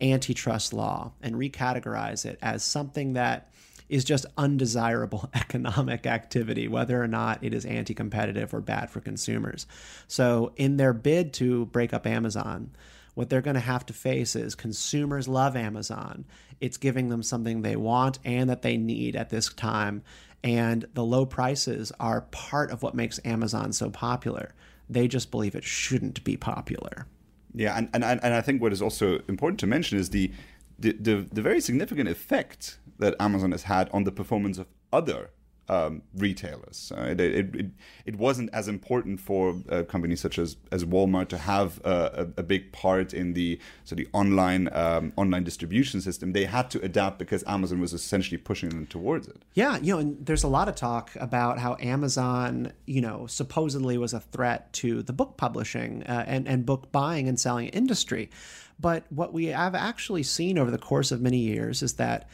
antitrust 0.00 0.72
law 0.72 1.12
and 1.22 1.36
recategorize 1.36 2.26
it 2.26 2.38
as 2.42 2.62
something 2.62 3.14
that 3.14 3.50
is 3.88 4.04
just 4.04 4.26
undesirable 4.36 5.30
economic 5.34 6.06
activity, 6.06 6.68
whether 6.68 7.02
or 7.02 7.08
not 7.08 7.42
it 7.42 7.54
is 7.54 7.64
anti 7.64 7.94
competitive 7.94 8.52
or 8.52 8.60
bad 8.60 8.90
for 8.90 9.00
consumers. 9.00 9.66
So, 10.08 10.52
in 10.56 10.76
their 10.76 10.92
bid 10.92 11.32
to 11.34 11.66
break 11.66 11.92
up 11.92 12.06
Amazon, 12.06 12.70
what 13.14 13.30
they're 13.30 13.40
going 13.40 13.54
to 13.54 13.60
have 13.60 13.86
to 13.86 13.92
face 13.94 14.36
is 14.36 14.54
consumers 14.54 15.26
love 15.26 15.56
Amazon. 15.56 16.26
It's 16.60 16.76
giving 16.76 17.08
them 17.08 17.22
something 17.22 17.62
they 17.62 17.76
want 17.76 18.18
and 18.24 18.50
that 18.50 18.62
they 18.62 18.76
need 18.76 19.16
at 19.16 19.30
this 19.30 19.48
time. 19.52 20.02
And 20.44 20.86
the 20.92 21.04
low 21.04 21.24
prices 21.24 21.92
are 21.98 22.20
part 22.30 22.70
of 22.70 22.82
what 22.82 22.94
makes 22.94 23.18
Amazon 23.24 23.72
so 23.72 23.90
popular. 23.90 24.54
They 24.88 25.08
just 25.08 25.30
believe 25.30 25.54
it 25.54 25.64
shouldn't 25.64 26.22
be 26.24 26.36
popular. 26.36 27.06
Yeah, 27.54 27.76
and, 27.76 27.88
and, 27.94 28.04
and 28.04 28.34
I 28.34 28.42
think 28.42 28.60
what 28.60 28.72
is 28.72 28.82
also 28.82 29.20
important 29.28 29.58
to 29.60 29.66
mention 29.66 29.98
is 29.98 30.10
the, 30.10 30.30
the, 30.78 30.92
the, 30.92 31.26
the 31.32 31.42
very 31.42 31.60
significant 31.60 32.08
effect 32.08 32.78
that 32.98 33.14
Amazon 33.20 33.52
has 33.52 33.64
had 33.64 33.88
on 33.90 34.04
the 34.04 34.12
performance 34.12 34.58
of 34.58 34.66
other 34.92 35.30
um, 35.68 36.02
retailers. 36.16 36.92
Uh, 36.96 37.02
it, 37.02 37.20
it, 37.20 37.66
it, 38.04 38.16
wasn't 38.16 38.50
as 38.52 38.68
important 38.68 39.20
for 39.20 39.56
uh, 39.68 39.82
companies 39.82 40.20
such 40.20 40.38
as, 40.38 40.56
as 40.70 40.84
Walmart 40.84 41.28
to 41.28 41.38
have 41.38 41.80
a, 41.84 42.28
a, 42.36 42.42
big 42.42 42.72
part 42.72 43.12
in 43.12 43.32
the 43.32 43.58
so 43.84 43.96
the 43.96 44.06
online 44.12 44.68
um, 44.72 45.12
online 45.16 45.42
distribution 45.42 46.00
system. 46.00 46.32
They 46.32 46.44
had 46.44 46.70
to 46.70 46.80
adapt 46.82 47.18
because 47.18 47.42
Amazon 47.46 47.80
was 47.80 47.92
essentially 47.92 48.38
pushing 48.38 48.68
them 48.68 48.86
towards 48.86 49.26
it. 49.26 49.42
Yeah, 49.54 49.78
you 49.78 49.94
know, 49.94 49.98
and 49.98 50.24
there's 50.24 50.44
a 50.44 50.48
lot 50.48 50.68
of 50.68 50.76
talk 50.76 51.10
about 51.16 51.58
how 51.58 51.76
Amazon, 51.80 52.72
you 52.86 53.00
know, 53.00 53.26
supposedly 53.26 53.98
was 53.98 54.12
a 54.12 54.20
threat 54.20 54.72
to 54.74 55.02
the 55.02 55.12
book 55.12 55.36
publishing 55.36 56.04
uh, 56.04 56.24
and 56.26 56.46
and 56.46 56.64
book 56.64 56.92
buying 56.92 57.28
and 57.28 57.40
selling 57.40 57.68
industry. 57.68 58.30
But 58.78 59.04
what 59.10 59.32
we 59.32 59.46
have 59.46 59.74
actually 59.74 60.22
seen 60.22 60.58
over 60.58 60.70
the 60.70 60.78
course 60.78 61.10
of 61.10 61.20
many 61.20 61.38
years 61.38 61.82
is 61.82 61.94
that 61.94 62.28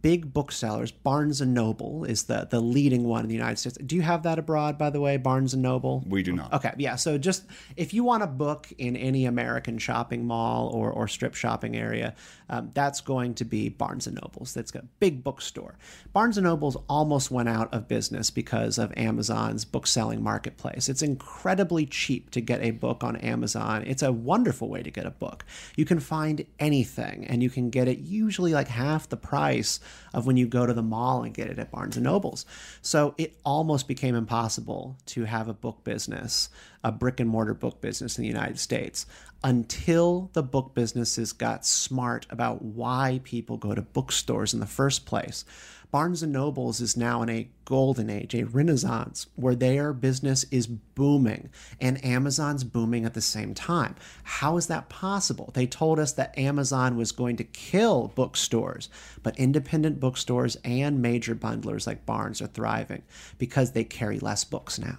big 0.00 0.32
booksellers. 0.32 0.90
Barnes 0.90 1.40
and 1.40 1.54
Noble 1.54 2.04
is 2.04 2.24
the 2.24 2.46
the 2.50 2.60
leading 2.60 3.04
one 3.04 3.22
in 3.22 3.28
the 3.28 3.34
United 3.34 3.58
States. 3.58 3.78
Do 3.78 3.96
you 3.96 4.02
have 4.02 4.22
that 4.24 4.38
abroad, 4.38 4.78
by 4.78 4.90
the 4.90 5.00
way? 5.00 5.16
Barnes 5.16 5.54
and 5.54 5.62
Noble. 5.62 6.04
We 6.06 6.22
do 6.22 6.32
not. 6.32 6.52
Okay, 6.52 6.72
yeah. 6.78 6.96
So 6.96 7.18
just 7.18 7.44
if 7.76 7.94
you 7.94 8.04
want 8.04 8.22
a 8.22 8.26
book 8.26 8.72
in 8.78 8.96
any 8.96 9.26
American 9.26 9.78
shopping 9.78 10.26
mall 10.26 10.68
or 10.68 10.90
or 10.90 11.08
strip 11.08 11.34
shopping 11.34 11.76
area, 11.76 12.14
um, 12.48 12.70
that's 12.74 13.00
going 13.00 13.34
to 13.34 13.44
be 13.44 13.68
Barnes 13.68 14.06
and 14.06 14.18
Nobles. 14.22 14.54
That's 14.54 14.74
a 14.74 14.82
big 14.98 15.22
bookstore. 15.22 15.78
Barnes 16.12 16.36
and 16.36 16.44
Nobles 16.44 16.76
almost 16.88 17.30
went 17.30 17.48
out 17.48 17.72
of 17.72 17.88
business 17.88 18.30
because 18.30 18.78
of 18.78 18.92
Amazon's 18.96 19.64
book 19.64 19.86
selling 19.86 20.22
marketplace. 20.22 20.88
It's 20.88 21.02
incredibly 21.02 21.86
cheap 21.86 22.30
to 22.30 22.40
get 22.40 22.62
a 22.62 22.72
book 22.72 23.04
on 23.04 23.16
Amazon. 23.16 23.84
It's 23.86 24.02
a 24.02 24.12
wonderful 24.12 24.68
way 24.68 24.82
to 24.82 24.90
get 24.90 25.06
a 25.06 25.10
book. 25.10 25.44
You 25.76 25.84
can 25.84 26.00
find 26.00 26.44
anything, 26.58 27.26
and 27.26 27.42
you 27.42 27.50
can 27.50 27.70
get 27.70 27.88
it 27.88 27.98
usually 27.98 28.52
like 28.52 28.68
half 28.68 29.08
the 29.08 29.16
price 29.16 29.75
of 30.12 30.26
when 30.26 30.36
you 30.36 30.46
go 30.46 30.66
to 30.66 30.72
the 30.72 30.82
mall 30.82 31.22
and 31.22 31.34
get 31.34 31.48
it 31.48 31.58
at 31.58 31.70
Barnes 31.70 31.96
and 31.96 32.04
Nobles. 32.04 32.46
So 32.82 33.14
it 33.18 33.36
almost 33.44 33.88
became 33.88 34.14
impossible 34.14 34.96
to 35.06 35.24
have 35.24 35.48
a 35.48 35.54
book 35.54 35.84
business, 35.84 36.48
a 36.82 36.92
brick 36.92 37.20
and 37.20 37.28
mortar 37.28 37.54
book 37.54 37.80
business 37.80 38.18
in 38.18 38.22
the 38.22 38.28
United 38.28 38.58
States 38.58 39.06
until 39.46 40.28
the 40.32 40.42
book 40.42 40.74
businesses 40.74 41.32
got 41.32 41.64
smart 41.64 42.26
about 42.30 42.62
why 42.62 43.20
people 43.22 43.56
go 43.56 43.76
to 43.76 43.80
bookstores 43.80 44.52
in 44.52 44.58
the 44.58 44.66
first 44.66 45.06
place. 45.06 45.44
Barnes 45.92 46.20
and 46.20 46.32
Nobles 46.32 46.80
is 46.80 46.96
now 46.96 47.22
in 47.22 47.28
a 47.28 47.48
golden 47.64 48.10
age, 48.10 48.34
a 48.34 48.42
renaissance, 48.42 49.28
where 49.36 49.54
their 49.54 49.92
business 49.92 50.44
is 50.50 50.66
booming 50.66 51.48
and 51.80 52.04
Amazon's 52.04 52.64
booming 52.64 53.04
at 53.04 53.14
the 53.14 53.20
same 53.20 53.54
time. 53.54 53.94
How 54.24 54.56
is 54.56 54.66
that 54.66 54.88
possible? 54.88 55.52
They 55.54 55.68
told 55.68 56.00
us 56.00 56.12
that 56.14 56.36
Amazon 56.36 56.96
was 56.96 57.12
going 57.12 57.36
to 57.36 57.44
kill 57.44 58.08
bookstores, 58.16 58.88
but 59.22 59.38
independent 59.38 60.00
bookstores 60.00 60.56
and 60.64 61.00
major 61.00 61.36
bundlers 61.36 61.86
like 61.86 62.04
Barnes 62.04 62.42
are 62.42 62.48
thriving 62.48 63.04
because 63.38 63.70
they 63.70 63.84
carry 63.84 64.18
less 64.18 64.42
books 64.42 64.76
now. 64.76 64.98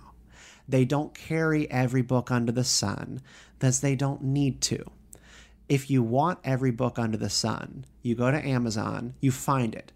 They 0.68 0.86
don't 0.86 1.14
carry 1.14 1.70
every 1.72 2.02
book 2.02 2.30
under 2.32 2.52
the 2.52 2.64
sun, 2.64 3.22
because 3.58 3.82
they 3.82 3.96
don't 3.96 4.22
need 4.24 4.62
to 4.62 4.92
if 5.70 5.90
you 5.90 6.02
want 6.02 6.40
every 6.44 6.72
book 6.72 6.98
under 6.98 7.18
the 7.18 7.30
sun, 7.30 7.86
you 8.02 8.16
go 8.16 8.32
to 8.32 8.46
Amazon, 8.46 9.14
you 9.20 9.32
find 9.32 9.76
it. 9.76 9.92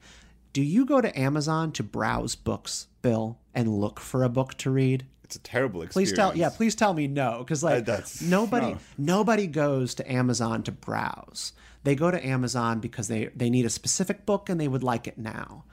Do 0.53 0.61
you 0.61 0.85
go 0.85 0.99
to 0.99 1.17
Amazon 1.17 1.71
to 1.73 1.83
browse 1.83 2.35
books, 2.35 2.87
Bill, 3.01 3.39
and 3.53 3.79
look 3.79 3.99
for 3.99 4.23
a 4.23 4.29
book 4.29 4.57
to 4.59 4.69
read? 4.69 5.05
It's 5.23 5.37
a 5.37 5.39
terrible 5.39 5.81
experience. 5.81 6.11
Please 6.11 6.15
tell, 6.15 6.35
yeah, 6.35 6.49
please 6.49 6.75
tell 6.75 6.93
me 6.93 7.07
no, 7.07 7.39
because 7.39 7.63
like 7.63 7.87
uh, 7.87 8.01
nobody, 8.21 8.71
no. 8.71 8.79
nobody 8.97 9.47
goes 9.47 9.95
to 9.95 10.11
Amazon 10.11 10.61
to 10.63 10.73
browse. 10.73 11.53
They 11.83 11.95
go 11.95 12.11
to 12.11 12.25
Amazon 12.25 12.79
because 12.79 13.07
they 13.07 13.29
they 13.33 13.49
need 13.49 13.65
a 13.65 13.69
specific 13.69 14.25
book 14.25 14.49
and 14.49 14.59
they 14.59 14.67
would 14.67 14.83
like 14.83 15.07
it 15.07 15.17
now. 15.17 15.63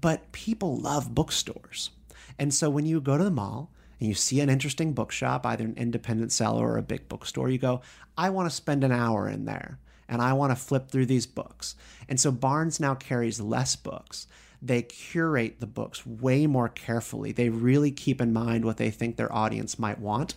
But 0.00 0.30
people 0.30 0.76
love 0.76 1.12
bookstores. 1.12 1.90
And 2.38 2.54
so 2.54 2.70
when 2.70 2.86
you 2.86 3.00
go 3.00 3.18
to 3.18 3.24
the 3.24 3.30
mall 3.30 3.70
and 4.00 4.08
you 4.08 4.14
see 4.14 4.40
an 4.40 4.48
interesting 4.48 4.94
bookshop, 4.94 5.44
either 5.44 5.64
an 5.64 5.74
independent 5.76 6.32
seller 6.32 6.66
or 6.66 6.78
a 6.78 6.82
big 6.82 7.08
bookstore, 7.08 7.50
you 7.50 7.58
go, 7.58 7.82
I 8.16 8.30
want 8.30 8.48
to 8.48 8.56
spend 8.56 8.82
an 8.82 8.92
hour 8.92 9.28
in 9.28 9.44
there 9.44 9.78
and 10.08 10.22
I 10.22 10.32
want 10.32 10.50
to 10.50 10.56
flip 10.56 10.90
through 10.90 11.06
these 11.06 11.26
books. 11.26 11.76
And 12.08 12.18
so 12.18 12.32
Barnes 12.32 12.80
now 12.80 12.94
carries 12.94 13.40
less 13.40 13.76
books. 13.76 14.26
They 14.62 14.82
curate 14.82 15.60
the 15.60 15.66
books 15.66 16.04
way 16.06 16.46
more 16.46 16.68
carefully. 16.68 17.32
They 17.32 17.50
really 17.50 17.92
keep 17.92 18.20
in 18.20 18.32
mind 18.32 18.64
what 18.64 18.78
they 18.78 18.90
think 18.90 19.16
their 19.16 19.32
audience 19.32 19.78
might 19.78 20.00
want 20.00 20.34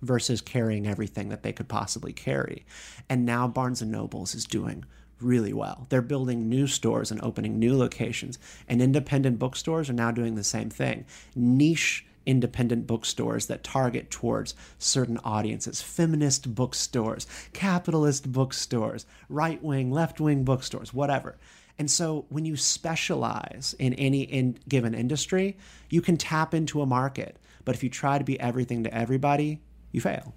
versus 0.00 0.40
carrying 0.40 0.86
everything 0.86 1.28
that 1.30 1.42
they 1.42 1.52
could 1.52 1.68
possibly 1.68 2.12
carry. 2.12 2.64
And 3.08 3.26
now 3.26 3.48
Barnes 3.48 3.82
and 3.82 3.90
Nobles 3.90 4.34
is 4.34 4.44
doing 4.44 4.84
really 5.20 5.52
well. 5.52 5.86
They're 5.88 6.02
building 6.02 6.48
new 6.48 6.66
stores 6.66 7.10
and 7.10 7.20
opening 7.22 7.58
new 7.58 7.76
locations. 7.76 8.38
And 8.68 8.82
independent 8.82 9.38
bookstores 9.38 9.90
are 9.90 9.94
now 9.94 10.10
doing 10.10 10.34
the 10.34 10.44
same 10.44 10.70
thing. 10.70 11.06
Niche 11.34 12.06
independent 12.26 12.86
bookstores 12.86 13.46
that 13.46 13.64
target 13.64 14.10
towards 14.10 14.54
certain 14.78 15.18
audiences 15.24 15.82
feminist 15.82 16.54
bookstores, 16.54 17.26
capitalist 17.52 18.30
bookstores, 18.32 19.06
right 19.28 19.62
wing, 19.62 19.90
left 19.90 20.20
wing 20.20 20.44
bookstores, 20.44 20.92
whatever. 20.94 21.36
And 21.78 21.90
so 21.90 22.26
when 22.28 22.44
you 22.44 22.56
specialize 22.56 23.74
in 23.78 23.94
any 23.94 24.22
in 24.22 24.58
given 24.68 24.94
industry, 24.94 25.56
you 25.90 26.00
can 26.00 26.16
tap 26.16 26.54
into 26.54 26.82
a 26.82 26.86
market. 26.86 27.38
But 27.64 27.74
if 27.74 27.82
you 27.82 27.90
try 27.90 28.18
to 28.18 28.24
be 28.24 28.38
everything 28.38 28.84
to 28.84 28.94
everybody, 28.94 29.60
you 29.90 30.00
fail. 30.00 30.34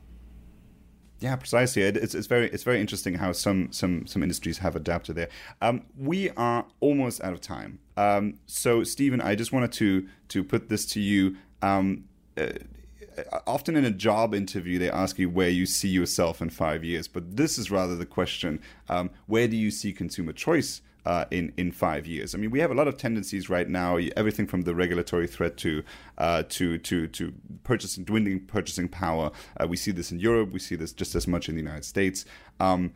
Yeah, 1.20 1.36
precisely. 1.36 1.82
It's, 1.82 2.14
it's 2.14 2.28
very 2.28 2.48
it's 2.50 2.64
very 2.64 2.80
interesting 2.80 3.16
how 3.16 3.32
some 3.32 3.72
some 3.72 4.06
some 4.06 4.22
industries 4.22 4.60
have 4.60 4.76
adapted 4.76 5.16
there. 5.16 5.30
Um, 5.62 5.84
we 5.98 6.30
are 6.32 6.66
almost 6.80 7.24
out 7.24 7.34
of 7.34 7.42
time. 7.42 7.80
Um, 7.98 8.40
so, 8.46 8.84
Stephen, 8.84 9.20
I 9.20 9.36
just 9.36 9.52
wanted 9.52 9.72
to 9.74 10.08
to 10.30 10.44
put 10.44 10.70
this 10.70 10.86
to 10.88 11.02
you. 11.02 11.38
Um, 11.62 12.06
uh, 12.38 12.50
often 13.48 13.76
in 13.76 13.84
a 13.84 13.92
job 13.92 14.36
interview, 14.36 14.78
they 14.78 14.92
ask 14.92 15.18
you 15.18 15.30
where 15.30 15.50
you 15.50 15.66
see 15.66 15.90
yourself 15.90 16.42
in 16.42 16.52
five 16.52 16.84
years, 16.84 17.08
but 17.08 17.36
this 17.36 17.58
is 17.58 17.72
rather 17.72 17.96
the 17.96 18.06
question: 18.06 18.62
um, 18.88 19.10
Where 19.26 19.48
do 19.48 19.58
you 19.58 19.72
see 19.72 19.92
consumer 19.92 20.34
choice 20.34 20.82
uh, 21.08 21.24
in 21.32 21.54
in 21.56 21.72
five 21.72 22.06
years. 22.06 22.36
I 22.36 22.38
mean, 22.38 22.52
we 22.52 22.60
have 22.60 22.70
a 22.70 22.74
lot 22.74 22.90
of 22.90 22.98
tendencies 22.98 23.50
right 23.50 23.70
now. 23.70 23.98
Everything 24.18 24.46
from 24.46 24.64
the 24.64 24.76
regulatory 24.76 25.26
threat 25.26 25.56
to 25.58 25.82
uh, 26.18 26.44
to 26.50 26.78
to 26.80 27.08
to 27.08 27.34
purchasing 27.64 28.04
dwindling 28.04 28.42
purchasing 28.42 28.90
power. 28.90 29.32
Uh, 29.58 29.68
we 29.68 29.78
see 29.78 29.92
this 29.92 30.12
in 30.12 30.20
Europe. 30.20 30.52
We 30.52 30.60
see 30.60 30.76
this 30.76 30.92
just 30.92 31.16
as 31.16 31.26
much 31.26 31.48
in 31.48 31.56
the 31.56 31.62
United 31.62 31.86
States. 31.86 32.26
Um, 32.60 32.92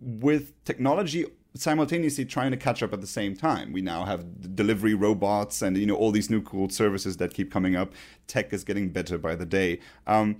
with 0.00 0.64
technology 0.64 1.26
simultaneously 1.54 2.24
trying 2.24 2.50
to 2.50 2.56
catch 2.56 2.82
up 2.82 2.92
at 2.92 3.00
the 3.00 3.06
same 3.06 3.36
time. 3.36 3.72
We 3.72 3.82
now 3.82 4.04
have 4.04 4.54
delivery 4.54 4.94
robots 4.94 5.62
and 5.62 5.76
you 5.76 5.86
know 5.86 5.96
all 5.96 6.10
these 6.10 6.30
new 6.30 6.42
cool 6.42 6.68
services 6.68 7.16
that 7.18 7.34
keep 7.34 7.50
coming 7.50 7.76
up. 7.76 7.92
Tech 8.26 8.52
is 8.52 8.64
getting 8.64 8.90
better 8.90 9.18
by 9.18 9.34
the 9.34 9.46
day. 9.46 9.80
Um, 10.06 10.36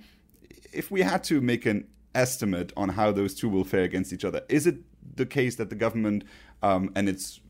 if 0.73 0.89
we 0.89 1.01
had 1.01 1.23
to 1.25 1.41
make 1.41 1.65
an 1.65 1.87
estimate 2.15 2.71
on 2.77 2.89
how 2.89 3.11
those 3.11 3.33
two 3.33 3.49
will 3.49 3.63
fare 3.63 3.83
against 3.83 4.13
each 4.13 4.25
other, 4.25 4.41
is 4.47 4.65
it 4.67 4.77
the 5.15 5.25
case 5.25 5.55
that 5.55 5.69
the 5.69 5.75
government 5.75 6.23
um, 6.63 6.91
and 6.95 7.09
its 7.09 7.41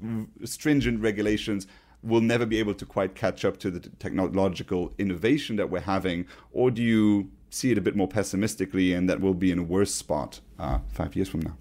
stringent 0.45 1.01
regulations 1.01 1.67
will 2.03 2.21
never 2.21 2.45
be 2.45 2.57
able 2.57 2.73
to 2.73 2.85
quite 2.85 3.13
catch 3.13 3.45
up 3.45 3.57
to 3.57 3.69
the 3.69 3.79
technological 3.99 4.91
innovation 4.97 5.55
that 5.55 5.69
we're 5.69 5.81
having, 5.81 6.25
or 6.51 6.71
do 6.71 6.81
you 6.81 7.29
see 7.51 7.71
it 7.71 7.77
a 7.77 7.81
bit 7.81 7.95
more 7.95 8.07
pessimistically 8.07 8.93
and 8.93 9.09
that 9.09 9.19
we'll 9.19 9.33
be 9.33 9.51
in 9.51 9.59
a 9.59 9.63
worse 9.63 9.93
spot 9.93 10.39
uh, 10.57 10.79
five 10.89 11.15
years 11.15 11.29
from 11.29 11.41
now? 11.41 11.55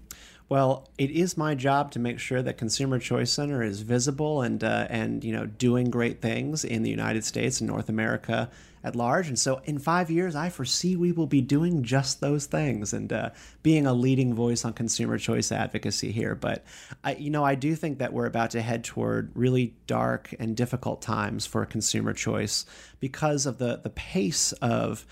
Well, 0.51 0.89
it 0.97 1.11
is 1.11 1.37
my 1.37 1.55
job 1.55 1.91
to 1.91 1.99
make 1.99 2.19
sure 2.19 2.41
that 2.41 2.57
Consumer 2.57 2.99
Choice 2.99 3.31
Center 3.31 3.63
is 3.63 3.83
visible 3.83 4.41
and 4.41 4.61
uh, 4.61 4.85
and 4.89 5.23
you 5.23 5.31
know 5.31 5.45
doing 5.45 5.89
great 5.89 6.21
things 6.21 6.65
in 6.65 6.83
the 6.83 6.89
United 6.89 7.23
States 7.23 7.61
and 7.61 7.69
North 7.69 7.87
America 7.87 8.49
at 8.83 8.93
large. 8.93 9.29
And 9.29 9.39
so, 9.39 9.61
in 9.63 9.79
five 9.79 10.11
years, 10.11 10.35
I 10.35 10.49
foresee 10.49 10.97
we 10.97 11.13
will 11.13 11.25
be 11.25 11.39
doing 11.39 11.83
just 11.83 12.19
those 12.19 12.47
things 12.47 12.91
and 12.91 13.13
uh, 13.13 13.29
being 13.63 13.87
a 13.87 13.93
leading 13.93 14.33
voice 14.33 14.65
on 14.65 14.73
consumer 14.73 15.17
choice 15.17 15.53
advocacy 15.53 16.11
here. 16.11 16.35
But 16.35 16.65
I, 17.01 17.15
you 17.15 17.29
know, 17.29 17.45
I 17.45 17.55
do 17.55 17.73
think 17.73 17.99
that 17.99 18.11
we're 18.11 18.25
about 18.25 18.49
to 18.49 18.61
head 18.61 18.83
toward 18.83 19.31
really 19.33 19.73
dark 19.87 20.35
and 20.37 20.57
difficult 20.57 21.01
times 21.01 21.45
for 21.45 21.65
consumer 21.65 22.11
choice 22.11 22.65
because 22.99 23.45
of 23.45 23.57
the 23.57 23.77
the 23.77 23.91
pace 23.91 24.51
of 24.61 25.05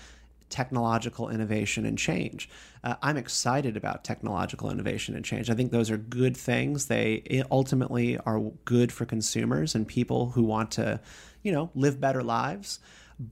technological 0.50 1.28
innovation 1.28 1.86
and 1.86 1.96
change. 1.96 2.48
Uh, 2.82 2.96
I'm 3.02 3.16
excited 3.16 3.76
about 3.76 4.04
technological 4.04 4.70
innovation 4.70 5.14
and 5.14 5.24
change. 5.24 5.50
I 5.50 5.54
think 5.54 5.70
those 5.70 5.90
are 5.90 5.96
good 5.96 6.36
things. 6.36 6.86
They 6.86 7.42
ultimately 7.50 8.18
are 8.18 8.40
good 8.64 8.92
for 8.92 9.04
consumers 9.04 9.74
and 9.74 9.86
people 9.86 10.30
who 10.30 10.42
want 10.42 10.72
to, 10.72 11.00
you 11.42 11.52
know, 11.52 11.70
live 11.74 12.00
better 12.00 12.22
lives. 12.22 12.80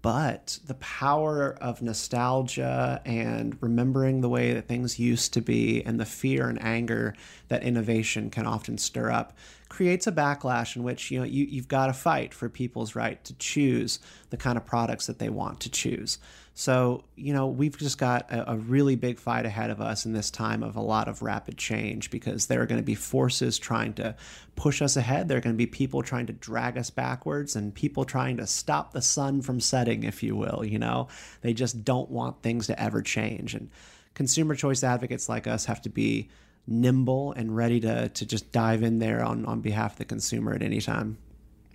But 0.03 0.59
the 0.67 0.75
power 0.75 1.57
of 1.63 1.81
nostalgia 1.81 3.01
and 3.07 3.57
remembering 3.63 4.21
the 4.21 4.29
way 4.29 4.53
that 4.53 4.69
things 4.69 4.99
used 4.99 5.33
to 5.33 5.41
be 5.41 5.83
and 5.83 5.99
the 5.99 6.05
fear 6.05 6.47
and 6.51 6.63
anger 6.63 7.15
that 7.49 7.63
innovation 7.63 8.29
can 8.29 8.47
often 8.47 8.77
stir 8.77 9.11
up 9.11 9.33
creates 9.71 10.07
a 10.07 10.13
backlash 10.13 10.77
in 10.77 10.83
which 10.83 11.11
you 11.11 11.19
know 11.19 11.25
you, 11.25 11.47
you've 11.47 11.69
got 11.69 11.87
to 11.87 11.95
fight 11.95 12.35
for 12.35 12.51
people's 12.51 12.95
right 12.95 13.25
to 13.25 13.33
choose 13.35 13.99
the 14.29 14.37
kind 14.37 14.59
of 14.59 14.67
products 14.67 15.07
that 15.07 15.19
they 15.19 15.31
want 15.31 15.61
to 15.61 15.71
choose. 15.71 16.19
So, 16.59 17.05
you 17.15 17.33
know, 17.33 17.47
we've 17.47 17.79
just 17.79 17.99
got 17.99 18.33
a, 18.33 18.55
a, 18.55 18.57
really 18.57 18.97
big 18.97 19.21
fight 19.21 19.47
ahead 19.47 19.71
of 19.71 19.81
us 19.81 20.05
in 20.05 20.13
this 20.13 20.29
time 20.29 20.65
of 20.65 20.75
a 20.75 20.81
lot 20.81 21.07
of 21.07 21.23
rapid 21.23 21.57
change 21.57 22.11
because 22.11 22.47
there 22.47 22.61
are 22.61 22.67
going 22.67 22.81
to 22.81 22.85
be 22.85 22.97
forces 22.97 23.61
trying 23.61 23.95
to 23.95 24.17
push 24.57 24.83
us 24.83 24.97
ahead. 24.97 25.29
There 25.29 25.39
are 25.39 25.41
going 25.41 25.55
to 25.55 25.57
be 25.57 25.69
people 25.69 26.03
trying 26.03 26.27
to 26.27 26.33
drag 26.33 26.77
us 26.77 26.91
backwards 26.91 27.55
and 27.55 27.73
people 27.73 28.05
trying 28.05 28.39
to 28.39 28.47
stop 28.49 28.91
the 28.93 29.01
sun 29.01 29.41
from 29.41 29.61
setting, 29.61 30.03
if 30.03 30.21
you 30.21 30.35
will. 30.35 30.65
You 30.65 30.81
know, 30.81 31.07
they 31.43 31.55
just 31.55 31.85
don't 31.85 32.11
want 32.11 32.43
things 32.43 32.67
to 32.67 32.83
ever 32.83 33.03
change. 33.03 33.55
And 33.55 33.71
consumer 34.15 34.57
choice 34.57 34.83
advocates 34.83 35.29
like 35.29 35.47
us 35.47 35.67
have 35.67 35.81
to 35.83 35.89
be 35.89 36.29
nimble 36.67 37.35
and 37.35 37.55
ready 37.55 37.79
to, 37.79 38.09
to 38.09 38.27
just 38.27 38.51
dive 38.51 38.83
in 38.83 38.99
there 38.99 39.23
on, 39.23 39.47
on 39.47 39.61
behalf 39.61 39.93
of 39.93 39.99
the 39.99 40.05
consumer 40.05 40.55
at 40.55 40.65
any 40.65 40.81
time. 40.81 41.19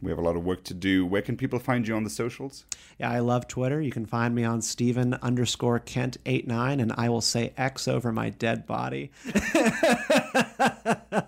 We 0.04 0.12
have 0.12 0.20
a 0.20 0.22
lot 0.22 0.36
of 0.36 0.44
work 0.44 0.66
to 0.66 0.74
do. 0.74 1.06
Where 1.06 1.22
can 1.22 1.38
people 1.38 1.60
find 1.60 1.88
you 1.88 1.96
on 1.96 2.04
the 2.04 2.10
socials? 2.10 2.66
Yeah, 3.00 3.10
I 3.10 3.20
love 3.20 3.48
Twitter. 3.48 3.80
You 3.82 3.92
can 3.92 4.06
find 4.06 4.36
me 4.36 4.44
on 4.44 4.62
Stephen 4.62 5.14
underscore 5.22 5.80
Kent 5.80 6.18
eight 6.26 6.46
nine, 6.46 6.82
and 6.82 6.92
I 6.98 7.08
will 7.08 7.22
say 7.22 7.54
X 7.56 7.88
over 7.88 8.12
my 8.12 8.30
dead 8.30 8.68
body. 8.68 9.12
well, 11.14 11.26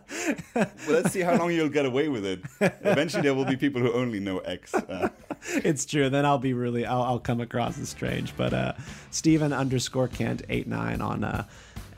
let's 0.89 1.11
see 1.11 1.21
how 1.21 1.37
long 1.37 1.51
you'll 1.51 1.69
get 1.69 1.85
away 1.85 2.09
with 2.09 2.25
it. 2.25 2.41
Eventually, 2.59 3.23
there 3.23 3.33
will 3.33 3.45
be 3.45 3.55
people 3.55 3.81
who 3.81 3.93
only 3.93 4.19
know 4.19 4.39
X. 4.39 4.73
Uh. 4.73 5.09
It's 5.47 5.85
true. 5.85 6.09
Then 6.09 6.25
I'll 6.25 6.39
be 6.39 6.53
really, 6.53 6.87
I'll, 6.87 7.03
I'll 7.03 7.19
come 7.19 7.39
across 7.39 7.77
as 7.77 7.87
strange. 7.89 8.35
But 8.35 8.51
uh, 8.51 8.73
Stephen 9.11 9.53
underscore 9.53 10.07
Kent 10.07 10.41
eight 10.49 10.67
nine 10.67 11.01
on 11.01 11.23
uh, 11.23 11.45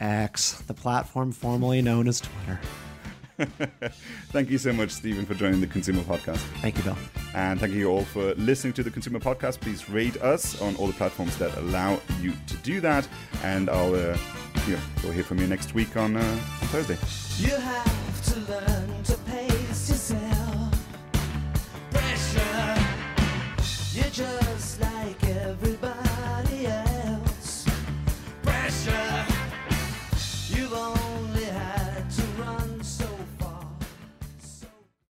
X, 0.02 0.62
the 0.68 0.74
platform 0.74 1.32
formerly 1.32 1.82
known 1.82 2.10
as 2.10 2.20
Twitter. 2.20 2.60
thank 4.32 4.50
you 4.50 4.58
so 4.58 4.74
much, 4.74 4.90
Stephen, 4.90 5.26
for 5.26 5.36
joining 5.36 5.62
the 5.62 5.68
ConsEUmer 5.68 6.02
Podcast. 6.02 6.40
Thank 6.62 6.78
you, 6.78 6.84
Bill. 6.84 6.98
And 7.36 7.60
thank 7.60 7.74
you 7.74 7.90
all 7.90 8.04
for 8.04 8.34
listening 8.36 8.74
to 8.74 8.84
the 8.84 8.90
ConsEUmer 8.90 9.22
Podcast. 9.22 9.60
Please 9.60 9.90
rate 9.90 10.18
us 10.22 10.60
on 10.62 10.76
all 10.78 10.88
the 10.88 10.94
platforms 10.94 11.38
that 11.38 11.56
allow 11.58 12.00
you 12.20 12.34
to 12.48 12.58
do 12.58 12.82
that. 12.82 13.08
And 13.44 13.70
I'll 13.70 13.94
uh, 13.94 14.18
yeah, 14.68 14.80
we'll 15.04 15.14
hear 15.14 15.24
from 15.24 15.40
you 15.40 15.48
next 15.48 15.74
week 15.74 15.96
on, 15.96 16.18
uh, 16.18 16.20
on 16.20 16.68
Thursday. 16.70 16.98
You 17.38 17.56
have 17.56 18.22
to 18.34 18.40
learn 18.52 19.04
to 19.04 19.18
pace 19.18 19.90
yourself. 19.90 20.88
Pressure. 21.92 22.86
You're 23.94 24.10
just 24.10 24.48